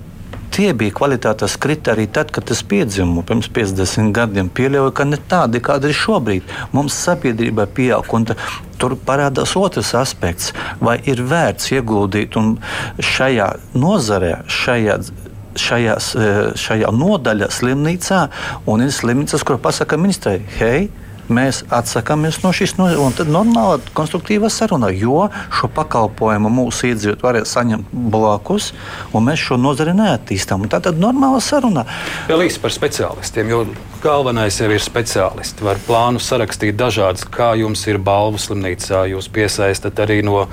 [0.55, 4.51] tie bija kvalitātes kriteriji tad, kad es piedzimu pirms 50 gadiem.
[4.55, 6.55] Pieļauju, ka ne tādi, kādi ir šobrīd.
[6.77, 8.07] Mums sabiedrība pieaug.
[8.79, 12.39] Tur parādās otrs aspekts, vai ir vērts ieguldīt
[13.15, 14.99] šajā nozarē, šajā
[15.61, 16.11] šajās,
[16.61, 18.27] šajā nodaļā slimnīcā,
[18.71, 20.89] un ir slimnīcas, kur pasaka ministrai, hei,
[21.29, 22.75] mēs atsakāmies no šīs
[23.17, 28.73] tad normāla, konstruktīva saruna, jo šo pakalpojumu mūsu iedzīvotāji varēs saņemt blakus,
[29.13, 30.69] un mēs šo nozari neattīstām.
[30.69, 31.87] Tā tad normāla saruna.
[32.29, 33.65] Vēl īsi par speciālistiem, jo
[34.05, 35.65] galvenais jau ir speciālisti.
[35.65, 40.45] Var plānu sarakstīt dažādas, kā jums ir balvu slimnīcā, jūs piesaistat arī no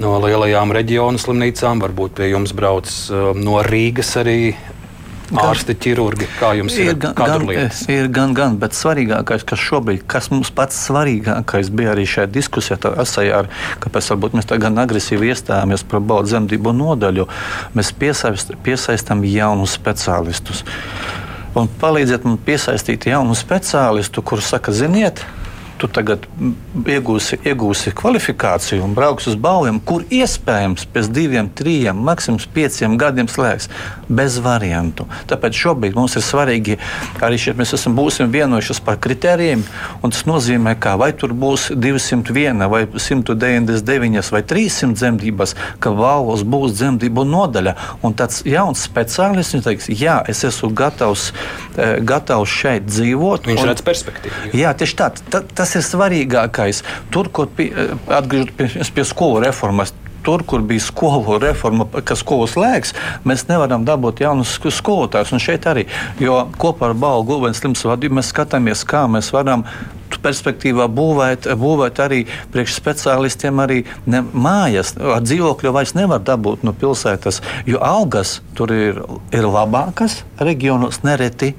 [0.00, 2.88] no lielajām reģionu slimnīcām, varbūt pie jums brauc
[3.36, 4.54] no Rīgas arī
[5.40, 7.46] ārsti, ķirurgi, kā jums ir, ir gan, gan,
[7.92, 12.78] ir gan, gan, bet svarīgākais, kas šobrīd, kas mums pats svarīgākais bija arī šajā diskusijā,
[12.82, 13.50] tā asajā, ar,
[13.82, 17.28] kāpēc varbūt mēs tā gan agresīvi iestājāmies par baudu zemdību nodaļu,
[17.78, 20.64] mēs piesaist, piesaistam jaunus speciālistus.
[21.58, 25.24] Un palīdziet man piesaistīt jaunu speciālistu, kurš saka, ziniet,
[25.82, 26.26] tu tagad
[26.86, 33.30] iegūsi, iegūsi kvalifikāciju un brauks uz balviem, kur iespējams pēc diviem, trim, maksimums pieciem gadiem
[33.30, 33.68] slēgs
[34.06, 35.08] bez variantu.
[35.30, 36.78] Tāpēc šobrīd mums ir svarīgi
[37.22, 39.64] arī šeit mēs esam būsim vienojušies par kritērijiem,
[40.12, 46.76] tas nozīmē, ka vai tur būs 201 vai 199 vai 300 dzemdības, ka valvos būs
[46.78, 47.74] dzemdību nodaļa,
[48.04, 51.30] un tāds jauns speciālists teiks, jā, es esmu gatavs,
[51.76, 53.48] eh, gatavs šeit dzīvot.
[53.50, 54.52] Viņš redz perspektīvu.
[54.58, 55.10] Jā, tieši tā
[55.54, 56.82] tas tas ir svarīgākais.
[57.12, 62.92] Tur, kur eh, atgriežoties pie, skolu reformas, tur, kur bija skolu reforma, kas skolu slēgs,
[63.26, 65.32] mēs nevaram dabūt jaunus skolotājus.
[65.34, 65.88] Un šeit arī,
[66.22, 69.66] jo kopā ar Balgu Gulbens slims vadību mēs skatāmies, kā mēs varam
[70.22, 72.20] perspektīvā būvēt, būvēt arī
[72.54, 74.94] priekšspeciālistiem arī ne, mājas.
[75.00, 79.02] Ar dzīvokļu vairs nevar dabūt no pilsētas, jo algas tur ir,
[79.34, 81.54] ir labākas reģionos nereti.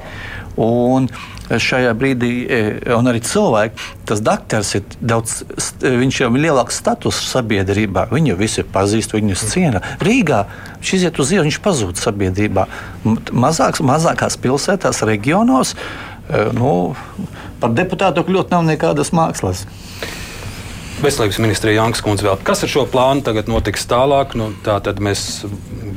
[0.62, 1.10] Un
[1.50, 2.60] šajā brīdī, e,
[2.96, 5.42] un arī cilvēki, tas doktors ir daudz,
[5.84, 8.08] viņš jau ir lielāks status sabiedrībā.
[8.14, 9.84] Viņu visi pazīst, viņu ciena.
[10.04, 10.46] Rīgā
[10.80, 12.68] viņš iziet uz ielas, viņš pazūd sabiedrībā.
[13.32, 15.76] Mazāks, mazākās pilsētās, reģionos.
[15.76, 16.96] E, nu,
[17.60, 19.66] par deputātu kļūt nav nekādas mākslas.
[21.04, 22.38] Veselības ministrija Jankas kundze vēl.
[22.48, 24.38] Kas ar šo plānu tagad notiks tālāk?
[24.40, 25.44] Nu, tā tad mēs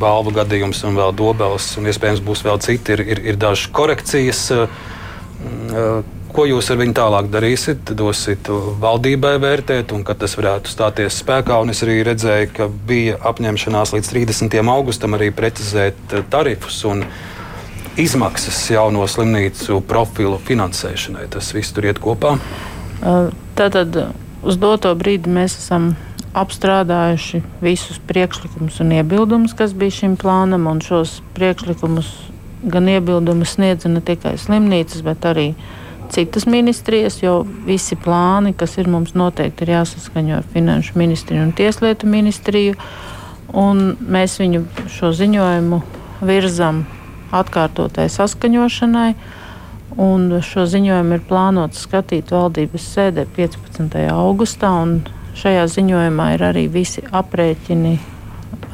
[0.01, 4.43] balvu gadījums un vēl dobels, un iespējams būs vēl citi, ir, ir, ir dažas korekcijas.
[4.51, 4.95] Uh,
[6.37, 7.95] Ko jūs ar viņu tālāk darīsiet?
[7.97, 8.49] Dosiet
[8.83, 11.57] valdībai vērtēt, un kad tas varētu stāties spēkā.
[11.65, 14.59] Un es arī redzēju, ka bija apņemšanās līdz 30.
[14.73, 17.07] augustam arī precizēt tarifus un
[17.97, 21.31] izmaksas jauno slimnīcu profilu finansēšanai.
[21.33, 22.37] Tas viss tur iet kopā.
[23.57, 23.97] Tātad
[24.45, 25.95] uz doto brīdi mēs esam
[26.37, 32.11] apstrādājuši visus priekšlikumus un iebildumus, kas bija šim plānam, un šos priekšlikumus
[32.67, 35.47] gan iebildumus sniedza ne tikai slimnīcas, bet arī
[36.11, 41.55] citas ministrijas, jo visi plāni, kas ir mums noteikti, ir jāsaskaņo ar Finanšu ministriju un
[41.57, 42.77] Tieslietu ministriju.
[43.57, 45.81] Un mēs viņu šo ziņojumu
[46.27, 46.85] virzam
[47.35, 49.13] atkārtotai saskaņošanai.
[50.03, 53.97] Un šo ziņojumu ir plānots skatīt valdības sēdē 15.
[54.13, 54.73] augustā.
[55.37, 57.95] Šajā ziņojumā ir arī visi aprēķini,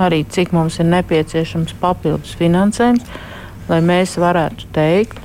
[0.03, 3.31] arī cik mums ir nepieciešams papildus finansējums
[3.73, 5.19] lai mēs varētu teikt,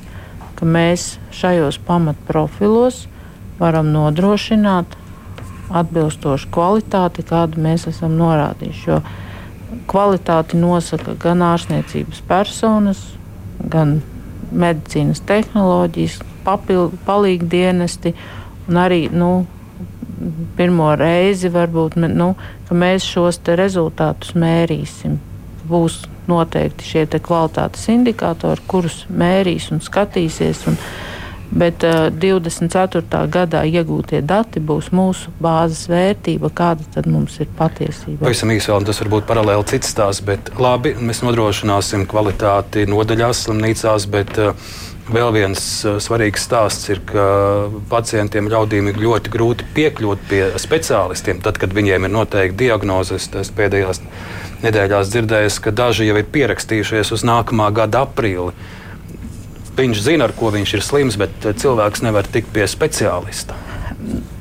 [0.58, 3.04] ka mēs šajos pamatprofilos
[3.60, 4.96] varam nodrošināt
[5.78, 8.86] atbilstošu kvalitāti, kādu mēs esam norādījuši.
[8.88, 9.02] Jo
[9.92, 13.04] kvalitāti nosaka gan ārstniecības personas,
[13.60, 14.00] gan
[14.52, 18.14] medicīnas tehnoloģijas, papildu palīgdienesti
[18.70, 19.32] un arī nu,
[20.58, 22.34] pirmo reizi varbūt nu,
[22.72, 25.20] mēs šos rezultātus mērīsim.
[25.68, 30.66] Būs noteikti šie kvalitātes indikātori, kurus mērīs un skatīsies.
[30.72, 30.82] Un,
[31.48, 33.04] Bet uh, 24.
[33.32, 38.26] gadā iegūtie dati būs mūsu bāzes vērtība, kāda tad mums ir patiesība.
[38.26, 44.10] Pavisam īsi vēl, tas varbūt paralēli cits stāsts, bet labi, mēs nodrošināsim kvalitāti nodaļās, slimnīcās,
[44.12, 44.68] bet uh,
[45.08, 47.24] vēl viens uh, svarīgs stāsts ir, ka
[47.96, 54.04] pacientiem ļaudīm ir ļoti grūti piekļūt pie speciālistiem, tad, kad viņiem ir noteikti diagnozes, pēdējās
[54.64, 58.54] nedēļās dzirdējis, ka daži jau ir pierakstījušies uz nākamā gada aprīli.
[59.78, 63.58] Viņš zina, ar ko viņš ir slims, bet eh, cilvēks nevar tikt pie speciālista.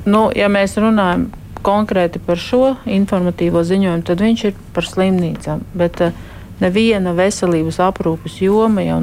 [0.07, 1.27] Nu, ja mēs runājam
[1.65, 5.65] konkrēti par šo informatīvo ziņojumu, tad viņš ir par slimnīcām.
[5.77, 6.15] Bet uh,
[6.63, 8.99] neviena veselības aprūpes joma jau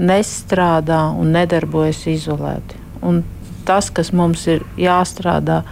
[0.00, 2.78] nestrādā un nedarbojas izolēti.
[3.06, 3.22] Un
[3.68, 5.62] tas, kas mums ir jāstrādā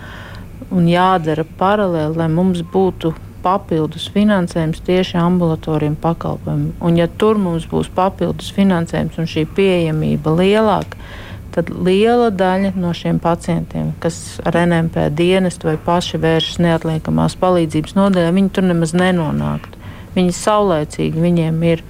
[0.74, 3.14] un jādara paralēli, lai mums būtu
[3.48, 6.74] papildus finansējums tieši ambulatoriem pakalpojumiem.
[6.84, 11.00] Un, ja tur mums būs papildus finansējums un šī pieejamība lielāka,
[11.54, 17.96] tad liela daļa no šiem pacientiem, kas ar NMP dienestu vai paši vēršas neatliekamās palīdzības
[17.98, 19.80] nodaļā, viņi tur nemaz nenonāktu.
[20.14, 21.82] Viņi saulēcīgi viņiem ir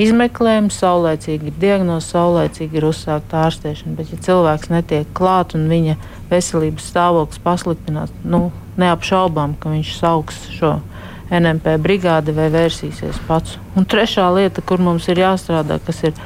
[0.00, 3.96] izmeklējums, saulēcīgi ir diagnoze, saulēcīgi ir uzsākta ārstēšana.
[3.98, 5.98] Bet, ja cilvēks netiek klāt un viņa
[6.30, 10.76] veselības stāvoklis pasliktinās, nu, neapšaubām, ka viņš sauks šo
[11.32, 13.58] NMP brigādi vai vērsīsies pats.
[13.76, 16.16] Un trešā lieta, kur mums ir jāstrādā, kas ir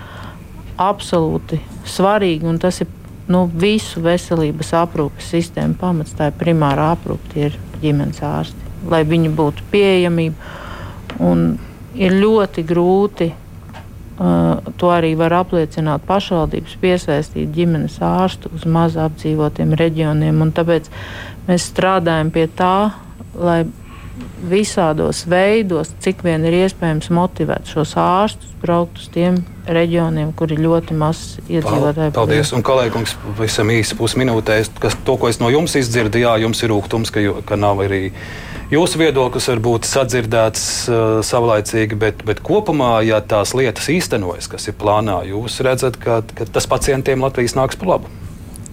[0.83, 2.91] absolūti svarīga, un tas ir
[3.31, 8.63] nu, visu veselības aprūpes sistēmu pamats, tā ir primāra aprūpe, tie ir ģimenes ārsti.
[8.87, 10.37] lai viņi būtu pieejamība.
[11.19, 11.59] Un
[11.97, 13.33] ir ļoti grūti,
[14.17, 20.41] to arī var apliecināt pašvaldības, piesaistīt ģimenes ārstu uz maz apdzīvotiem reģioniem.
[20.57, 20.89] Tāpēc
[21.49, 22.77] mēs strādājam pie tā,
[23.37, 23.65] lai
[24.49, 30.63] visādos veidos, cik vien ir iespējams motivēt šos ārstus braukt uz tiem reģioniem, kur ir
[30.65, 32.15] ļoti maz iedzīvotāju.
[32.17, 36.63] Paldies, un kolēģis, visam īsi pusminūtē, kas to, ko es no jums izdzirdu, jā, jums
[36.65, 38.07] ir rūkums, ka, ka nav arī
[38.73, 44.79] jūsu viedoklis varbūt sadzirdēts uh, savlaicīgi, bet, bet kopumā, ja tās lietas īstenojas, kas ir
[44.79, 48.15] plānā, jūs redzat, ka, ka tas pacientiem Latvijas nāks par labu.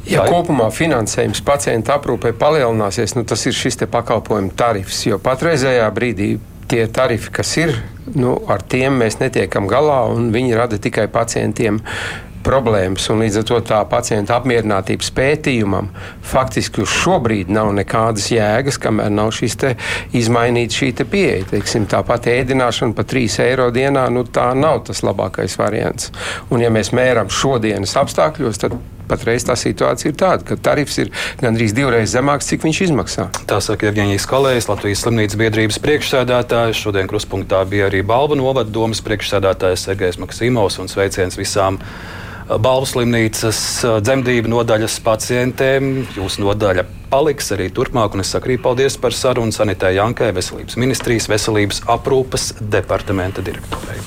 [0.04, 5.06] Ja kopumā finansējums pacienta aprūpē palielināsies, nu, tas ir šis pakalpojumu tarifs.
[5.08, 6.34] Jo patreizējā brīdī
[6.68, 7.78] tie tarifi, kas ir,
[8.12, 11.80] nu, ar tiem mēs netiekam galā, un viņi rada tikai pacientiem
[12.46, 13.10] problēmas.
[13.10, 15.89] Līdz ar to tā pacienta apmierinātības pētījumam
[16.34, 19.58] faktiski šobrīd nav nekādas jēgas, kamēr nav šīs
[20.18, 21.46] izmainīta šī pieeja.
[21.54, 26.12] Teiksim, tāpat ēdināšana par 3 eiro dienā, nu, tā nav tas labākais variants.
[26.50, 28.78] Un, ja mēs mēram šodienas apstākļos, tad
[29.08, 33.28] patreiz tā situācija ir tāda, ka tarifs ir gandrīz divreiz zemāks, cik viņš izmaksā.
[33.50, 36.82] Tā saka Evģēnijas Kalējs, Latvijas slimnīcas biedrības priekšsēdētājs.
[36.86, 41.80] Šodien kruspunktā bija arī Balva novada domas priekšsēdētājs Sergejs Maksimovs un sveiciens visām
[42.44, 43.60] Balvu slimnīcas
[44.04, 45.94] dzemdību nodaļas pacientiem.
[46.18, 50.80] Jūsu nodaļa paliks arī turpmāk, un es saku arī paldies par sarunu Sanitē Jankai, Veselības
[50.82, 54.02] ministrijas veselības aprūpas departamenta direktorei.